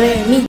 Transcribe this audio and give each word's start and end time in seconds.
re, 0.00 0.24
mi. 0.26 0.46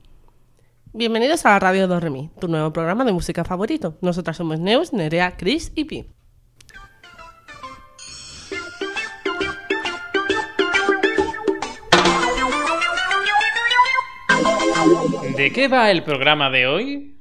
Bienvenidos 0.94 1.44
a 1.44 1.50
la 1.50 1.58
Radio 1.58 1.86
Do 1.86 2.00
Re 2.00 2.10
Mi, 2.10 2.30
tu 2.40 2.48
nuevo 2.48 2.72
programa 2.72 3.04
de 3.04 3.12
música 3.12 3.44
favorito. 3.44 3.98
Nosotras 4.00 4.36
somos 4.36 4.58
Neus, 4.58 4.92
Nerea, 4.92 5.36
Chris 5.36 5.72
y 5.74 5.84
Pi. 5.84 6.06
¿De 15.36 15.52
qué 15.52 15.68
va 15.68 15.90
el 15.90 16.02
programa 16.02 16.50
de 16.50 16.66
hoy? 16.66 17.11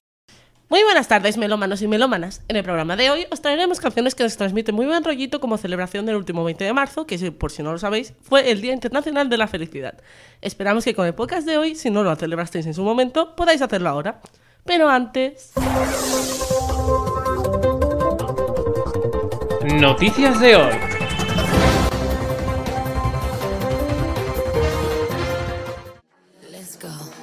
Muy 0.71 0.83
buenas 0.83 1.09
tardes, 1.09 1.35
melómanos 1.35 1.81
y 1.81 1.87
melómanas. 1.89 2.43
En 2.47 2.55
el 2.55 2.63
programa 2.63 2.95
de 2.95 3.09
hoy 3.09 3.27
os 3.29 3.41
traeremos 3.41 3.81
canciones 3.81 4.15
que 4.15 4.23
nos 4.23 4.37
transmiten 4.37 4.73
muy 4.73 4.85
buen 4.85 5.03
rollito 5.03 5.41
como 5.41 5.57
celebración 5.57 6.05
del 6.05 6.15
último 6.15 6.45
20 6.45 6.63
de 6.63 6.71
marzo, 6.71 7.05
que 7.05 7.29
por 7.33 7.51
si 7.51 7.61
no 7.61 7.73
lo 7.73 7.77
sabéis, 7.77 8.13
fue 8.21 8.49
el 8.49 8.61
Día 8.61 8.71
Internacional 8.71 9.27
de 9.27 9.35
la 9.35 9.49
Felicidad. 9.49 9.95
Esperamos 10.39 10.85
que 10.85 10.95
con 10.95 11.05
el 11.05 11.13
podcast 11.13 11.45
de 11.45 11.57
hoy, 11.57 11.75
si 11.75 11.89
no 11.89 12.03
lo 12.03 12.15
celebrasteis 12.15 12.67
en 12.67 12.73
su 12.73 12.83
momento, 12.83 13.35
podáis 13.35 13.61
hacerlo 13.61 13.89
ahora. 13.89 14.21
Pero 14.63 14.87
antes... 14.87 15.51
Noticias 19.75 20.39
de 20.39 20.55
hoy. 20.55 20.73
Let's 26.49 26.79
go. 26.81 27.20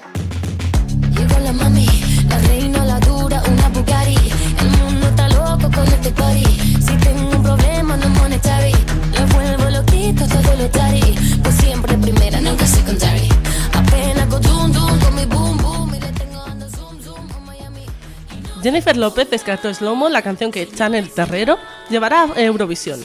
Jennifer 18.69 18.99
López 18.99 19.31
descartó 19.31 19.73
Slomo, 19.73 20.11
la 20.11 20.21
canción 20.21 20.51
que 20.53 20.69
Chanel 20.71 21.09
Terrero 21.11 21.57
llevará 21.89 22.25
a 22.25 22.39
Eurovisión. 22.43 23.01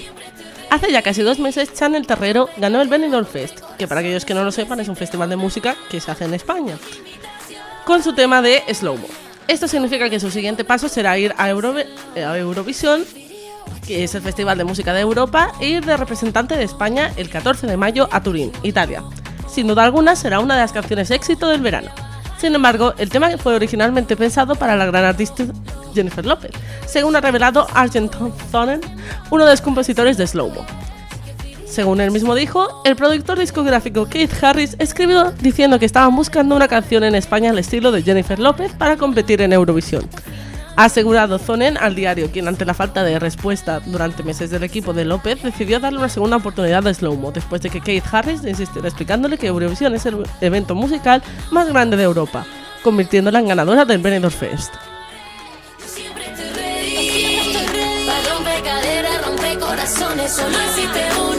Hace 0.70 0.92
ya 0.92 1.02
casi 1.02 1.22
dos 1.22 1.40
meses, 1.40 1.74
Chanel 1.74 2.06
Terrero 2.06 2.50
ganó 2.58 2.82
el 2.82 2.90
Benidorm 2.90 3.26
Fest, 3.26 3.62
que 3.78 3.88
para 3.88 4.02
aquellos 4.02 4.26
que 4.26 4.34
no 4.34 4.44
lo 4.44 4.52
sepan 4.52 4.82
es 4.82 4.90
un 4.90 4.98
festival 4.98 5.30
de 5.30 5.38
música 5.38 5.78
que 5.90 6.02
se 6.02 6.12
hace 6.12 6.26
en 6.26 6.34
España, 6.34 6.78
con 7.86 8.04
su 8.04 8.12
tema 8.12 8.42
de 8.42 8.62
Slowmo. 8.74 9.08
Esto 9.48 9.70
significa 9.70 10.10
que 10.10 10.20
su 10.20 10.30
siguiente 10.32 10.66
paso 10.66 10.90
será 10.90 11.18
ir 11.18 11.34
a, 11.38 11.50
Eurove- 11.50 11.88
a 12.18 12.38
Eurovisión, 12.38 13.06
que 13.88 14.04
es 14.04 14.14
el 14.16 14.22
festival 14.22 14.58
de 14.58 14.66
música 14.66 14.94
de 14.94 15.00
Europa, 15.00 15.54
e 15.62 15.68
ir 15.70 15.86
de 15.86 15.96
representante 15.96 16.58
de 16.58 16.66
España 16.66 17.14
el 17.16 17.30
14 17.30 17.68
de 17.68 17.78
mayo 17.78 18.10
a 18.12 18.22
Turín, 18.22 18.52
Italia. 18.64 19.02
Sin 19.48 19.68
duda 19.68 19.86
alguna 19.86 20.18
será 20.18 20.42
una 20.42 20.56
de 20.56 20.62
las 20.62 20.74
canciones 20.74 21.10
éxito 21.10 21.48
del 21.48 21.62
verano. 21.62 21.90
Sin 22.44 22.56
embargo, 22.56 22.94
el 22.98 23.10
tema 23.10 23.30
fue 23.38 23.56
originalmente 23.56 24.18
pensado 24.18 24.56
para 24.56 24.76
la 24.76 24.86
gran 24.86 25.06
artista 25.06 25.46
Jennifer 25.96 26.26
López, 26.26 26.52
según 26.86 27.16
ha 27.16 27.22
revelado 27.22 27.66
Argent 27.74 28.14
Thonen, 28.52 28.82
uno 29.32 29.46
de 29.46 29.52
los 29.52 29.62
compositores 29.62 30.18
de 30.18 30.28
Slowmo. 30.28 30.66
Según 31.66 32.02
él 32.02 32.12
mismo 32.12 32.36
dijo, 32.36 32.82
el 32.84 32.98
productor 32.98 33.40
discográfico 33.40 34.10
Keith 34.10 34.44
Harris 34.44 34.76
escribió 34.78 35.32
diciendo 35.40 35.80
que 35.80 35.86
estaban 35.86 36.14
buscando 36.18 36.54
una 36.54 36.68
canción 36.68 37.06
en 37.06 37.16
España 37.16 37.52
al 37.52 37.60
estilo 37.60 37.94
de 37.94 38.04
Jennifer 38.04 38.38
López 38.38 38.74
para 38.74 38.98
competir 38.98 39.42
en 39.42 39.54
Eurovisión. 39.54 40.04
Ha 40.76 40.86
asegurado 40.86 41.38
Zonen 41.38 41.78
al 41.78 41.94
diario, 41.94 42.32
quien 42.32 42.48
ante 42.48 42.66
la 42.66 42.74
falta 42.74 43.04
de 43.04 43.20
respuesta 43.20 43.80
durante 43.80 44.24
meses 44.24 44.50
del 44.50 44.64
equipo 44.64 44.92
de 44.92 45.06
López 45.06 45.44
decidió 45.44 45.80
darle 45.80 46.00
una 46.00 46.10
segunda 46.10 46.38
oportunidad 46.38 46.88
a 46.88 46.94
Slowmo, 46.94 47.32
después 47.32 47.62
de 47.62 47.70
que 47.70 47.80
Keith 47.80 48.06
Harris 48.12 48.44
insistiera 48.44 48.88
explicándole 48.88 49.38
que 49.38 49.48
Eurovisión 49.48 49.94
es 49.94 50.06
el 50.08 50.24
evento 50.42 50.74
musical 50.74 51.22
más 51.52 51.70
grande 51.70 51.96
de 51.96 52.04
Europa, 52.04 52.46
convirtiéndola 52.84 53.40
en 53.40 53.50
ganadora 53.50 53.86
del 53.86 54.02
Benidorm 54.02 54.34
Fest. 54.34 54.74
Estoy 60.26 60.48
ready. 60.48 60.74
Siempre 60.76 61.33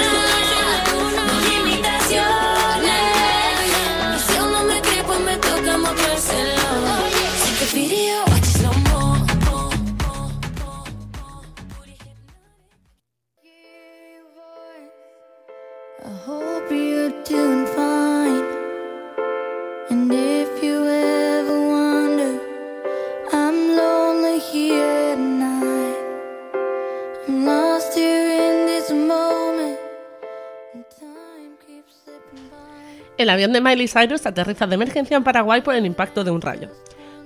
El 33.17 33.31
avión 33.31 33.53
de 33.53 33.61
Miley 33.61 33.89
Cyrus 33.89 34.27
aterriza 34.27 34.67
de 34.67 34.75
emergencia 34.75 35.17
en 35.17 35.25
Paraguay 35.25 35.63
por 35.63 35.75
el 35.75 35.87
impacto 35.87 36.23
de 36.25 36.31
un 36.31 36.43
rayo. 36.43 36.69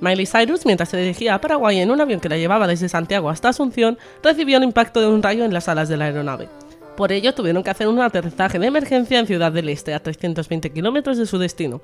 Miley 0.00 0.26
Cyrus, 0.26 0.64
mientras 0.66 0.90
se 0.90 0.96
dirigía 0.98 1.34
a 1.34 1.40
Paraguay 1.40 1.80
en 1.80 1.90
un 1.90 2.00
avión 2.00 2.20
que 2.20 2.28
la 2.28 2.36
llevaba 2.36 2.68
desde 2.68 2.88
Santiago 2.88 3.28
hasta 3.28 3.48
Asunción, 3.48 3.98
recibió 4.22 4.58
un 4.58 4.64
impacto 4.64 5.00
de 5.00 5.08
un 5.08 5.22
rayo 5.22 5.44
en 5.44 5.52
las 5.52 5.68
alas 5.68 5.88
de 5.88 5.96
la 5.96 6.04
aeronave. 6.04 6.48
Por 6.96 7.10
ello, 7.10 7.34
tuvieron 7.34 7.64
que 7.64 7.70
hacer 7.70 7.88
un 7.88 8.00
aterrizaje 8.00 8.58
de 8.58 8.66
emergencia 8.66 9.18
en 9.18 9.26
Ciudad 9.26 9.50
del 9.50 9.68
Este, 9.68 9.94
a 9.94 10.00
320 10.00 10.70
kilómetros 10.70 11.16
de 11.16 11.26
su 11.26 11.38
destino. 11.38 11.80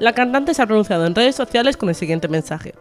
La 0.00 0.14
cantante 0.14 0.54
se 0.54 0.62
ha 0.62 0.66
pronunciado 0.66 1.06
en 1.06 1.14
redes 1.14 1.36
sociales 1.36 1.76
con 1.76 1.88
el 1.88 1.94
siguiente 1.94 2.26
mensaje. 2.26 2.74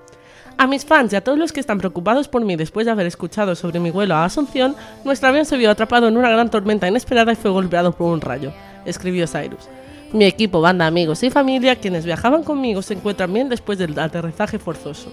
A 0.62 0.68
mis 0.68 0.86
fans 0.86 1.12
y 1.12 1.16
a 1.16 1.24
todos 1.24 1.40
los 1.40 1.52
que 1.52 1.60
están 1.60 1.80
preocupados 1.80 2.28
por 2.28 2.46
mí 2.46 2.56
después 2.56 2.86
de 2.86 2.92
haber 2.92 3.08
escuchado 3.08 3.56
sobre 3.56 3.80
mi 3.80 3.90
vuelo 3.90 4.14
a 4.14 4.26
Asunción, 4.26 4.76
nuestro 5.04 5.30
avión 5.30 5.44
se 5.44 5.58
vio 5.58 5.72
atrapado 5.72 6.08
en 6.08 6.16
una 6.16 6.30
gran 6.30 6.52
tormenta 6.52 6.88
inesperada 6.88 7.32
y 7.32 7.36
fue 7.36 7.50
golpeado 7.50 7.94
por 7.94 8.14
un 8.14 8.22
rayo, 8.22 8.54
escribió 8.86 9.26
Cyrus. 9.26 9.68
Mi 10.14 10.26
equipo, 10.26 10.62
banda, 10.62 10.86
amigos 10.86 11.24
y 11.24 11.32
familia, 11.32 11.78
quienes 11.78 12.06
viajaban 12.06 12.44
conmigo, 12.44 12.84
se 12.84 12.94
encuentran 12.94 13.34
bien 13.34 13.50
después 13.50 13.80
del 13.80 13.98
aterrizaje 13.98 14.60
forzoso. 14.60 15.12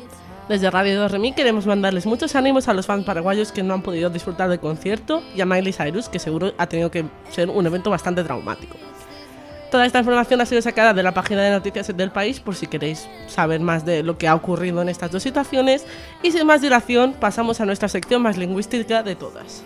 Desde 0.51 0.71
Radio 0.71 1.01
2 1.01 1.13
Remi 1.13 1.33
queremos 1.33 1.67
mandarles 1.67 2.05
muchos 2.05 2.35
ánimos 2.35 2.69
a 2.69 2.75
los 2.75 2.85
fans 2.85 3.07
paraguayos 3.07 3.51
que 3.51 3.63
no 3.63 3.73
han 3.73 3.81
podido 3.81 4.11
disfrutar 4.11 4.51
del 4.51 4.61
concierto 4.61 5.23
y 5.35 5.41
a 5.41 5.47
Miley 5.47 5.73
Cyrus, 5.73 6.11
que 6.11 6.19
seguro 6.19 6.53
ha 6.59 6.67
tenido 6.67 6.91
que 6.91 7.07
ser 7.31 7.49
un 7.49 7.65
evento 7.65 7.89
bastante 7.89 8.23
traumático. 8.23 8.77
Toda 9.71 9.85
esta 9.85 9.99
información 9.99 10.41
ha 10.41 10.47
sido 10.47 10.63
sacada 10.63 10.95
de 10.95 11.03
la 11.03 11.13
página 11.13 11.43
de 11.43 11.51
noticias 11.51 11.95
del 11.95 12.11
país 12.11 12.41
por 12.41 12.55
si 12.55 12.67
queréis 12.67 13.07
saber 13.27 13.61
más 13.61 13.85
de 13.85 14.03
lo 14.03 14.17
que 14.17 14.27
ha 14.27 14.35
ocurrido 14.35 14.81
en 14.81 14.89
estas 14.89 15.11
dos 15.11 15.23
situaciones. 15.23 15.85
Y 16.23 16.33
sin 16.33 16.47
más 16.47 16.63
dilación, 16.63 17.13
pasamos 17.13 17.61
a 17.61 17.67
nuestra 17.67 17.89
sección 17.89 18.23
más 18.23 18.39
lingüística 18.39 19.03
de 19.03 19.15
todas. 19.15 19.63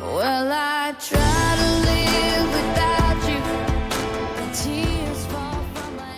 Well, 0.00 0.50
I 0.50 0.94
try 0.98 1.18
to 1.18 1.66
live 1.84 2.48
without 2.54 3.20
you. 3.28 3.40
The 4.36 4.46
tears 4.56 5.26
fall 5.26 5.60
from 5.74 5.92
my 5.98 6.16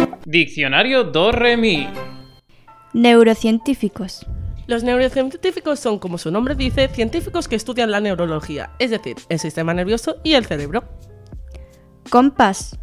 eyes. 0.00 0.24
Diccionario 0.24 1.04
Do 1.04 1.30
Re 1.30 1.58
Mi. 1.58 1.88
Neurocientíficos. 2.94 4.24
Los 4.66 4.82
neurocientíficos 4.82 5.78
son, 5.78 5.98
como 5.98 6.18
su 6.18 6.30
nombre 6.30 6.54
dice, 6.54 6.88
científicos 6.88 7.48
que 7.48 7.56
estudian 7.56 7.90
la 7.90 8.00
neurología, 8.00 8.70
es 8.78 8.90
decir, 8.90 9.16
el 9.28 9.38
sistema 9.38 9.74
nervioso 9.74 10.16
y 10.24 10.34
el 10.34 10.46
cerebro. 10.46 10.84
Compás. 12.10 12.78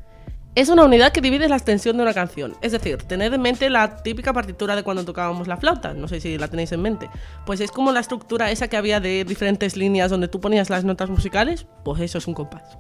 Es 0.54 0.68
una 0.68 0.84
unidad 0.84 1.14
que 1.14 1.22
divide 1.22 1.48
la 1.48 1.56
extensión 1.56 1.96
de 1.96 2.04
una 2.04 2.14
canción, 2.14 2.56
es 2.62 2.74
decir, 2.74 2.98
tened 3.04 3.34
en 3.34 3.42
mente 3.42 3.70
la 3.70 4.04
típica 4.04 4.34
partitura 4.34 4.76
de 4.76 4.84
cuando 4.84 5.06
tocábamos 5.06 5.48
la 5.48 5.56
flauta, 5.56 5.94
no 5.94 6.10
sé 6.10 6.20
si 6.20 6.38
la 6.38 6.50
tenéis 6.50 6.74
en 6.74 6.82
mente. 6.82 7.10
Pues 7.46 7.62
es 7.62 7.72
como 7.72 7.94
la 7.94 8.02
estructura 8.02 8.52
esa 8.52 8.68
que 8.68 8.76
había 8.76 9.00
de 9.00 9.24
diferentes 9.24 9.78
líneas 9.78 10.12
donde 10.12 10.28
tú 10.28 10.42
ponías 10.42 10.70
las 10.70 10.84
notas 10.84 11.10
musicales, 11.10 11.66
pues 11.86 12.02
eso 12.02 12.18
es 12.18 12.28
un 12.28 12.34
compás. 12.34 12.78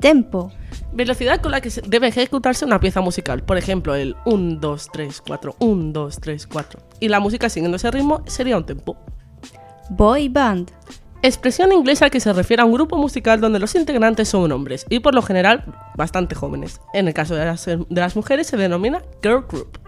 Tempo. 0.00 0.52
Velocidad 0.92 1.40
con 1.40 1.52
la 1.52 1.60
que 1.60 1.70
debe 1.86 2.08
ejecutarse 2.08 2.64
una 2.64 2.80
pieza 2.80 3.00
musical, 3.00 3.42
por 3.42 3.58
ejemplo, 3.58 3.94
el 3.94 4.16
1, 4.24 4.58
2, 4.60 4.88
3, 4.92 5.22
4, 5.26 5.56
1, 5.58 5.92
2, 5.92 6.20
3, 6.20 6.46
4. 6.46 6.80
Y 7.00 7.08
la 7.08 7.20
música 7.20 7.48
siguiendo 7.48 7.76
ese 7.76 7.90
ritmo 7.90 8.22
sería 8.26 8.56
un 8.56 8.64
tempo. 8.64 8.96
Boy 9.90 10.28
band. 10.28 10.70
Expresión 11.20 11.72
inglesa 11.72 12.10
que 12.10 12.20
se 12.20 12.32
refiere 12.32 12.62
a 12.62 12.64
un 12.64 12.72
grupo 12.72 12.96
musical 12.96 13.40
donde 13.40 13.58
los 13.58 13.74
integrantes 13.74 14.28
son 14.28 14.52
hombres 14.52 14.86
y 14.88 15.00
por 15.00 15.14
lo 15.14 15.22
general 15.22 15.64
bastante 15.96 16.36
jóvenes. 16.36 16.80
En 16.94 17.08
el 17.08 17.14
caso 17.14 17.34
de 17.34 17.44
las, 17.44 17.66
de 17.66 17.86
las 17.88 18.14
mujeres 18.14 18.46
se 18.46 18.56
denomina 18.56 19.02
girl 19.20 19.44
group. 19.48 19.80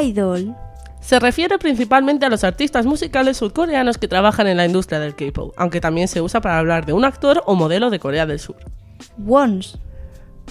Idol. 0.00 0.54
Se 1.00 1.18
refiere 1.18 1.58
principalmente 1.58 2.24
a 2.24 2.30
los 2.30 2.44
artistas 2.44 2.86
musicales 2.86 3.36
surcoreanos 3.36 3.98
que 3.98 4.08
trabajan 4.08 4.46
en 4.46 4.56
la 4.56 4.64
industria 4.64 5.00
del 5.00 5.16
K-pop, 5.16 5.52
aunque 5.56 5.80
también 5.80 6.08
se 6.08 6.22
usa 6.22 6.40
para 6.40 6.58
hablar 6.58 6.86
de 6.86 6.92
un 6.92 7.04
actor 7.04 7.42
o 7.46 7.56
modelo 7.56 7.90
de 7.90 7.98
Corea 7.98 8.24
del 8.24 8.38
Sur. 8.38 8.56
Wons. 9.18 9.78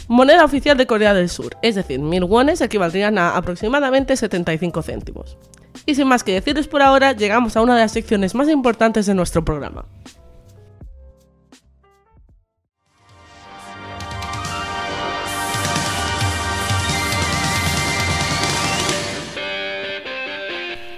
Moneda 0.07 0.43
oficial 0.43 0.77
de 0.77 0.87
Corea 0.87 1.13
del 1.13 1.29
Sur, 1.29 1.55
es 1.61 1.75
decir, 1.75 1.99
mil 1.99 2.23
wones 2.23 2.61
equivaldrían 2.61 3.17
a 3.17 3.37
aproximadamente 3.37 4.17
75 4.17 4.81
céntimos. 4.81 5.37
Y 5.85 5.95
sin 5.95 6.07
más 6.07 6.23
que 6.23 6.33
deciros 6.33 6.67
por 6.67 6.81
ahora, 6.81 7.13
llegamos 7.13 7.55
a 7.55 7.61
una 7.61 7.75
de 7.75 7.81
las 7.81 7.91
secciones 7.91 8.35
más 8.35 8.49
importantes 8.49 9.05
de 9.05 9.13
nuestro 9.13 9.43
programa. 9.45 9.85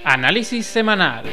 Análisis 0.04 0.66
semanal. 0.68 1.26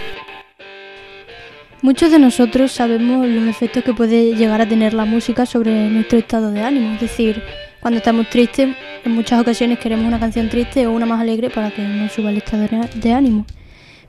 Muchos 1.83 2.13
de 2.13 2.19
nosotros 2.21 2.71
sabemos 2.73 3.27
los 3.27 3.49
efectos 3.49 3.83
que 3.83 3.93
puede 3.93 4.37
llegar 4.37 4.61
a 4.61 4.69
tener 4.69 4.95
la 4.95 5.05
música 5.05 5.47
sobre 5.47 5.89
nuestro 5.89 6.19
estado 6.19 6.53
de 6.53 6.63
ánimo. 6.63 6.95
Es 6.95 7.01
decir, 7.01 7.43
cuando 7.81 7.99
estamos 7.99 8.31
tristes, 8.31 8.77
en 9.05 9.13
muchas 9.13 9.41
ocasiones 9.41 9.81
queremos 9.81 10.07
una 10.07 10.21
canción 10.21 10.49
triste 10.49 10.87
o 10.87 10.93
una 10.93 11.07
más 11.07 11.21
alegre 11.21 11.51
para 11.51 11.73
que 11.73 11.83
nos 11.83 12.13
suba 12.13 12.31
el 12.31 12.37
estado 12.37 12.69
de- 12.95 13.13
ánimo. 13.13 13.47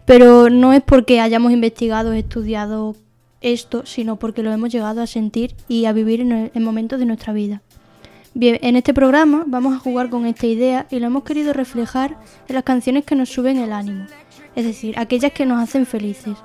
Pero 0.05 0.49
no 0.51 0.71
es 0.73 0.83
porque 0.83 1.19
hayamos 1.19 1.51
investigado 1.51 2.13
estudiado 2.13 2.95
esto, 3.41 3.83
sino 3.85 4.17
porque 4.17 4.43
lo 4.43 4.51
hemos 4.51 4.71
llegado 4.71 5.01
a 5.01 5.07
sentir 5.07 5.55
y 5.67 5.85
a 5.85 5.93
vivir 5.93 6.21
en, 6.21 6.31
el- 6.31 6.51
en 6.53 6.63
momentos 6.63 6.99
de 6.99 7.05
nuestra 7.07 7.33
vida. 7.33 7.63
Bien, 8.35 8.59
en 8.61 8.75
este 8.75 8.93
programa 8.93 9.43
vamos 9.47 9.75
a 9.75 9.79
jugar 9.79 10.09
con 10.09 10.25
esta 10.27 10.45
idea 10.45 10.85
y 10.91 10.99
lo 10.99 11.07
hemos 11.07 11.23
querido 11.23 11.53
reflejar 11.53 12.17
en 12.47 12.55
las 12.55 12.63
canciones 12.63 13.03
que 13.05 13.15
nos 13.15 13.29
suben 13.29 13.57
el 13.57 13.71
ánimo, 13.71 14.05
es 14.55 14.65
decir, 14.65 14.95
aquellas 14.97 15.31
que 15.33 15.45
nos 15.45 15.61
hacen 15.61 15.85
felices, 15.85 16.35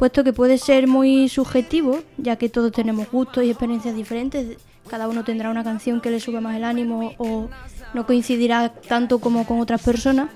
puesto 0.00 0.24
que 0.24 0.32
puede 0.32 0.56
ser 0.56 0.86
muy 0.86 1.28
subjetivo, 1.28 1.98
ya 2.16 2.36
que 2.36 2.48
todos 2.48 2.72
tenemos 2.72 3.10
gustos 3.10 3.44
y 3.44 3.50
experiencias 3.50 3.94
diferentes, 3.94 4.56
cada 4.88 5.06
uno 5.08 5.24
tendrá 5.24 5.50
una 5.50 5.62
canción 5.62 6.00
que 6.00 6.10
le 6.10 6.20
sube 6.20 6.40
más 6.40 6.56
el 6.56 6.64
ánimo 6.64 7.12
o 7.18 7.50
no 7.92 8.06
coincidirá 8.06 8.72
tanto 8.72 9.18
como 9.18 9.44
con 9.44 9.60
otras 9.60 9.82
personas. 9.82 10.30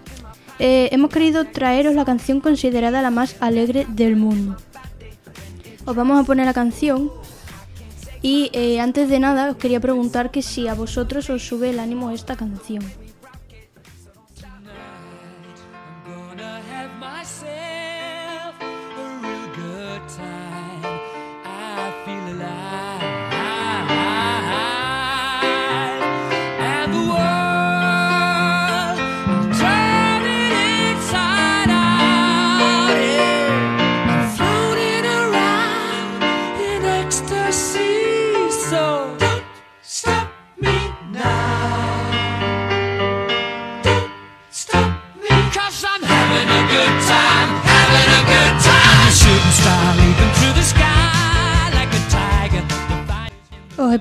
Eh, 0.59 0.91
hemos 0.93 1.09
querido 1.09 1.47
traeros 1.47 1.95
la 1.95 2.05
canción 2.05 2.41
considerada 2.41 3.01
la 3.01 3.11
más 3.11 3.37
alegre 3.41 3.87
del 3.89 4.17
mundo. 4.17 4.55
Os 5.87 5.97
vamos 5.97 6.21
a 6.21 6.25
poner 6.25 6.45
la 6.45 6.53
canción 6.53 7.11
y 8.21 8.51
eh, 8.53 8.81
antes 8.81 9.09
de 9.09 9.19
nada 9.19 9.51
os 9.51 9.57
quería 9.57 9.81
preguntar 9.81 10.31
que 10.31 10.43
si 10.43 10.69
a 10.69 10.75
vosotros 10.75 11.31
os 11.31 11.43
sube 11.43 11.71
el 11.71 11.79
ánimo 11.79 12.11
esta 12.11 12.37
canción. 12.37 12.85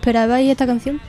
Esperabais 0.03 0.49
esta 0.49 0.65
canción? 0.65 0.99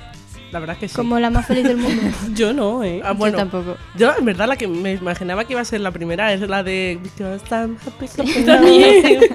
La 0.52 0.60
verdad 0.60 0.74
es 0.76 0.80
que 0.80 0.88
sí. 0.88 0.94
Como 0.94 1.18
la 1.18 1.28
más 1.30 1.46
feliz 1.46 1.64
del 1.64 1.78
mundo. 1.78 2.00
Yo 2.34 2.52
no, 2.52 2.84
¿eh? 2.84 3.00
Ah, 3.04 3.10
bueno, 3.12 3.36
tampoco. 3.36 3.76
Yo, 3.96 4.12
en 4.16 4.24
verdad, 4.24 4.46
la 4.46 4.54
que 4.56 4.68
me 4.68 4.92
imaginaba 4.92 5.44
que 5.44 5.54
iba 5.54 5.60
a 5.60 5.64
ser 5.64 5.80
la 5.80 5.90
primera 5.90 6.32
es 6.32 6.40
la 6.42 6.62
de 6.62 7.00
happy 7.18 8.06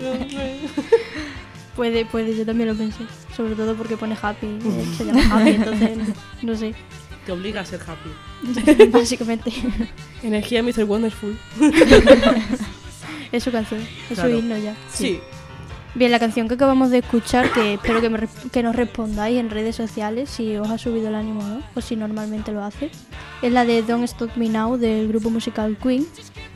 Puede, 1.76 2.06
puede, 2.06 2.36
yo 2.36 2.46
también 2.46 2.70
lo 2.70 2.76
pensé. 2.76 3.04
Sobre 3.36 3.56
todo 3.56 3.74
porque 3.76 3.96
pone 3.96 4.18
happy, 4.22 4.48
eh, 4.48 4.86
se 4.98 5.06
llama 5.06 5.22
happy, 5.32 5.50
entonces 5.52 5.98
no 6.42 6.56
sé. 6.56 6.74
Te 7.26 7.32
obliga 7.32 7.62
a 7.62 7.66
ser 7.66 7.80
happy. 7.82 8.86
Básicamente, 8.92 9.52
Energía 10.24 10.62
Mr. 10.64 10.84
Wonderful. 10.86 11.38
es 13.32 13.44
su 13.44 13.52
canción, 13.52 13.82
es 14.10 14.16
Claro. 14.16 14.30
su 14.30 14.38
himno 14.38 14.58
ya. 14.58 14.76
Sí. 14.94 15.22
Bien, 15.96 16.12
la 16.12 16.20
canción 16.20 16.48
que 16.48 16.54
acabamos 16.54 16.92
de 16.92 17.00
escuchar, 17.00 17.52
que 17.52 17.74
espero 17.74 18.00
que, 18.00 18.10
me 18.10 18.20
que 18.52 18.62
nos 18.62 18.76
respondáis 18.76 19.40
en 19.40 19.50
redes 19.50 19.76
sociales 19.76 20.30
si 20.30 20.56
os 20.56 20.70
ha 20.70 20.78
subido 20.78 21.08
el 21.08 21.16
ánimo 21.16 21.40
o 21.40 21.48
no, 21.48 21.64
o 21.74 21.82
si 21.82 21.96
normalmente 21.96 22.52
lo 22.52 22.64
hace, 22.64 22.92
es 23.42 23.52
la 23.52 23.66
de 23.66 23.82
Don't 23.82 24.04
Stop 24.04 24.38
Me 24.38 24.50
Now 24.50 24.78
del 24.78 25.08
grupo 25.08 25.32
musical 25.32 25.78
Queen. 25.82 26.06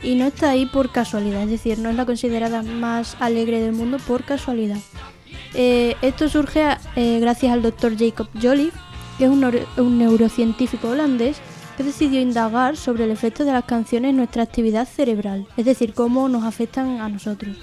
Y 0.04 0.14
no 0.14 0.26
está 0.26 0.50
ahí 0.50 0.66
por 0.66 0.92
casualidad, 0.92 1.42
es 1.42 1.50
decir, 1.50 1.78
no 1.78 1.90
es 1.90 1.96
la 1.96 2.06
considerada 2.06 2.62
más 2.62 3.16
alegre 3.18 3.60
del 3.60 3.72
mundo 3.72 3.98
por 4.06 4.22
casualidad. 4.22 4.78
Eh, 5.54 5.96
esto 6.00 6.28
surge 6.28 6.62
eh, 6.94 7.18
gracias 7.20 7.52
al 7.52 7.62
doctor 7.62 7.96
Jacob 7.98 8.28
Jolliffe, 8.40 8.78
que 9.18 9.24
es 9.24 9.30
un 9.30 9.98
neurocientífico 9.98 10.90
holandés 10.90 11.38
que 11.76 11.82
decidió 11.82 12.20
indagar 12.20 12.76
sobre 12.76 13.04
el 13.04 13.10
efecto 13.10 13.44
de 13.44 13.52
las 13.52 13.64
canciones 13.64 14.10
en 14.10 14.16
nuestra 14.16 14.44
actividad 14.44 14.86
cerebral, 14.86 15.46
es 15.56 15.64
decir, 15.64 15.92
cómo 15.92 16.28
nos 16.28 16.44
afectan 16.44 17.00
a 17.00 17.08
nosotros. 17.08 17.56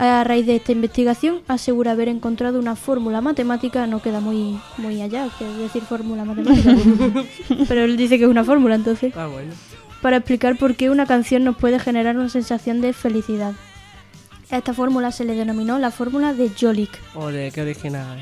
A 0.00 0.22
raíz 0.22 0.46
de 0.46 0.54
esta 0.56 0.70
investigación, 0.70 1.40
asegura 1.48 1.90
haber 1.90 2.06
encontrado 2.08 2.60
una 2.60 2.76
fórmula 2.76 3.20
matemática, 3.20 3.86
no 3.88 4.00
queda 4.00 4.20
muy, 4.20 4.56
muy 4.76 5.02
allá, 5.02 5.28
que 5.38 5.44
decir 5.44 5.82
fórmula 5.82 6.24
matemática, 6.24 6.72
pero 7.68 7.82
él 7.82 7.96
dice 7.96 8.16
que 8.16 8.22
es 8.24 8.30
una 8.30 8.44
fórmula, 8.44 8.76
entonces, 8.76 9.12
Ah, 9.16 9.26
bueno. 9.26 9.52
para 10.00 10.18
explicar 10.18 10.56
por 10.56 10.76
qué 10.76 10.88
una 10.90 11.04
canción 11.06 11.42
nos 11.42 11.56
puede 11.56 11.80
generar 11.80 12.16
una 12.16 12.28
sensación 12.28 12.80
de 12.80 12.92
felicidad. 12.92 13.54
A 14.50 14.56
esta 14.56 14.72
fórmula 14.72 15.12
se 15.12 15.24
le 15.24 15.34
denominó 15.34 15.78
la 15.78 15.90
fórmula 15.90 16.32
de 16.32 16.50
Jolik. 16.58 16.90
Ole, 17.14 17.50
qué 17.52 17.60
original. 17.62 18.18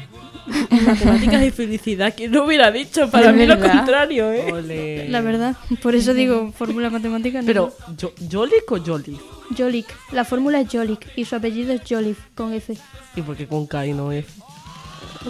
Matemáticas 0.86 1.42
y 1.44 1.50
felicidad. 1.52 2.14
¿Quién 2.16 2.32
lo 2.32 2.44
hubiera 2.44 2.70
dicho? 2.72 3.08
Para 3.10 3.32
mí 3.32 3.46
lo 3.46 3.58
contrario, 3.60 4.32
¿eh? 4.32 4.52
Ole. 4.52 5.08
La 5.08 5.20
verdad, 5.20 5.56
por 5.82 5.94
eso 5.94 6.14
digo 6.14 6.52
fórmula 6.56 6.90
matemática. 6.90 7.40
no 7.42 7.46
Pero, 7.46 7.72
¿yo- 7.96 8.12
¿Jolik 8.30 8.70
o 8.70 8.78
Jolly? 8.84 9.18
Jolik, 9.56 9.86
la 10.12 10.24
fórmula 10.24 10.60
es 10.60 10.68
Jolik 10.72 11.06
y 11.16 11.24
su 11.24 11.36
apellido 11.36 11.72
es 11.72 11.82
Jolliffe, 11.88 12.22
con 12.34 12.52
F. 12.52 12.76
¿Y 13.14 13.22
por 13.22 13.36
qué 13.36 13.46
con 13.46 13.66
K 13.66 13.86
y 13.86 13.92
no 13.92 14.10
F? 14.10 14.28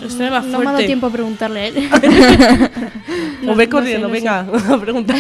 Esto 0.03 0.25
es 0.25 0.31
más 0.31 0.45
No 0.47 0.59
me 0.61 0.67
ha 0.69 0.73
dado 0.73 0.85
tiempo 0.87 1.07
a 1.07 1.11
preguntarle 1.11 1.61
a 1.61 1.67
él. 1.69 1.91
o 3.49 3.55
ve 3.55 3.67
no 3.67 3.71
corriendo, 3.71 4.07
sé, 4.09 4.09
no 4.09 4.09
venga, 4.09 4.41
a 4.75 4.81
preguntar. 4.81 5.17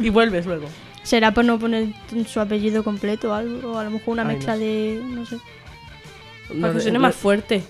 y 0.00 0.08
vuelves 0.10 0.44
luego. 0.46 0.66
Será 1.02 1.32
por 1.32 1.44
no 1.44 1.58
poner 1.58 1.88
su 2.26 2.40
apellido 2.40 2.84
completo 2.84 3.30
o 3.30 3.34
algo, 3.34 3.72
o 3.72 3.78
a 3.78 3.84
lo 3.84 3.90
mejor 3.90 4.12
una 4.12 4.22
Ay, 4.22 4.28
no 4.28 4.34
mezcla 4.34 4.54
sé. 4.54 4.60
de. 4.60 5.02
no 5.04 5.26
sé. 5.26 5.36
No, 6.52 6.60
Para 6.60 6.72
que 6.72 6.78
de- 6.78 6.82
suene 6.82 6.98
no- 6.98 7.02
más 7.02 7.14
fuerte. 7.16 7.62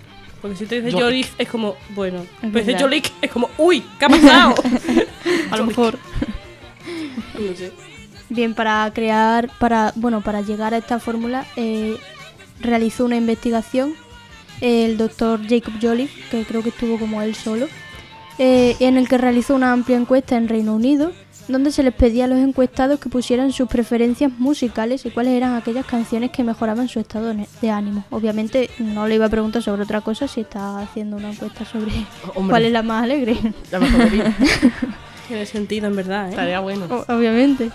Porque 0.43 0.57
si 0.57 0.67
te 0.67 0.77
dices 0.81 0.95
Jolik. 0.95 1.27
Jolik 1.27 1.29
es 1.41 1.49
como, 1.49 1.77
bueno. 1.91 2.25
Pero 2.41 2.51
dices 2.53 2.67
verdad. 2.67 2.81
Jolik 2.81 3.13
es 3.21 3.31
como, 3.31 3.51
uy, 3.59 3.85
¿qué 3.99 4.05
ha 4.07 4.09
pasado? 4.09 4.55
A 5.51 5.57
lo 5.59 5.67
mejor. 5.67 5.99
no 7.39 7.55
sé. 7.57 7.73
Bien, 8.31 8.55
para 8.55 8.91
crear, 8.95 9.51
para, 9.59 9.93
bueno, 9.97 10.21
para 10.23 10.41
llegar 10.41 10.73
a 10.73 10.79
esta 10.79 10.99
fórmula, 11.01 11.47
eh, 11.57 11.97
realizó 12.61 13.05
una 13.05 13.17
investigación 13.17 13.95
el 14.61 14.97
doctor 14.99 15.41
Jacob 15.49 15.75
Jolliffe, 15.81 16.21
que 16.31 16.45
creo 16.45 16.63
que 16.63 16.69
estuvo 16.69 16.99
como 16.99 17.23
él 17.23 17.35
solo, 17.35 17.67
eh, 18.39 18.77
en 18.81 18.97
el 18.99 19.09
que 19.09 19.19
realizó 19.19 19.55
una 19.55 19.73
amplia 19.73 19.97
encuesta 19.97 20.37
en 20.37 20.49
Reino 20.49 20.75
Unido, 20.75 21.13
donde 21.53 21.71
se 21.73 21.83
les 21.83 21.95
pedía 21.95 22.25
a 22.25 22.29
los 22.29 22.39
encuestados 22.39 23.01
que 23.01 23.09
pusieran 23.09 23.53
sus 23.53 23.69
preferencias 23.69 24.31
musicales 24.39 25.05
y 25.07 25.11
cuáles 25.11 25.33
eran 25.35 25.55
aquellas 25.55 25.85
canciones 25.87 26.31
que 26.31 26.45
mejoraban 26.45 26.89
su 26.89 27.01
estado 27.01 27.33
de 27.35 27.71
ánimo. 27.71 28.05
Obviamente 28.11 28.71
no 28.79 29.07
le 29.09 29.17
iba 29.17 29.27
a 29.27 29.29
preguntar 29.29 29.63
sobre 29.63 29.83
otra 29.83 30.01
cosa 30.01 30.29
si 30.29 30.43
está 30.43 30.79
haciendo 30.81 31.17
una 31.17 31.31
encuesta 31.33 31.65
sobre 31.65 31.91
Hombre. 32.35 32.51
cuál 32.53 32.65
es 32.65 32.73
la 32.73 32.83
más 32.83 33.05
alegre. 33.05 33.37
La 33.71 33.81
mejor 33.81 34.05
bebida. 34.05 34.35
Tiene 35.29 35.47
sentido, 35.47 35.87
en 35.87 35.95
verdad, 35.97 36.27
¿eh? 36.27 36.31
Estaría 36.31 36.59
bueno. 36.61 36.87
O- 36.91 37.15
Obviamente. 37.15 37.71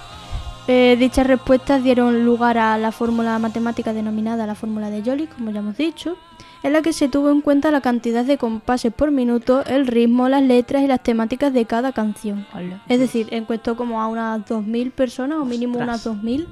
Eh, 0.67 0.95
dichas 0.99 1.27
respuestas 1.27 1.83
dieron 1.83 2.25
lugar 2.25 2.57
a 2.57 2.77
la 2.79 2.91
fórmula 2.91 3.37
matemática 3.37 3.93
denominada 3.93 4.47
la 4.47 4.55
fórmula 4.55 4.89
de 4.89 5.03
Joly, 5.03 5.27
como 5.27 5.51
ya 5.51 5.59
hemos 5.59 5.77
dicho, 5.77 6.17
en 6.63 6.73
la 6.73 6.81
que 6.81 6.91
se 6.91 7.07
tuvo 7.07 7.29
en 7.29 7.41
cuenta 7.41 7.69
la 7.69 7.81
cantidad 7.81 8.25
de 8.25 8.39
compases 8.39 8.91
por 8.91 9.11
minuto, 9.11 9.63
el 9.65 9.85
ritmo, 9.85 10.27
las 10.27 10.41
letras 10.41 10.81
y 10.81 10.87
las 10.87 11.03
temáticas 11.03 11.53
de 11.53 11.65
cada 11.65 11.91
canción. 11.91 12.47
Es 12.89 12.99
decir, 12.99 13.27
encuestó 13.29 13.77
como 13.77 14.01
a 14.01 14.07
unas 14.07 14.41
2.000 14.41 14.91
personas 14.91 15.37
o 15.37 15.45
mínimo 15.45 15.77
unas 15.77 16.03
2.000 16.03 16.47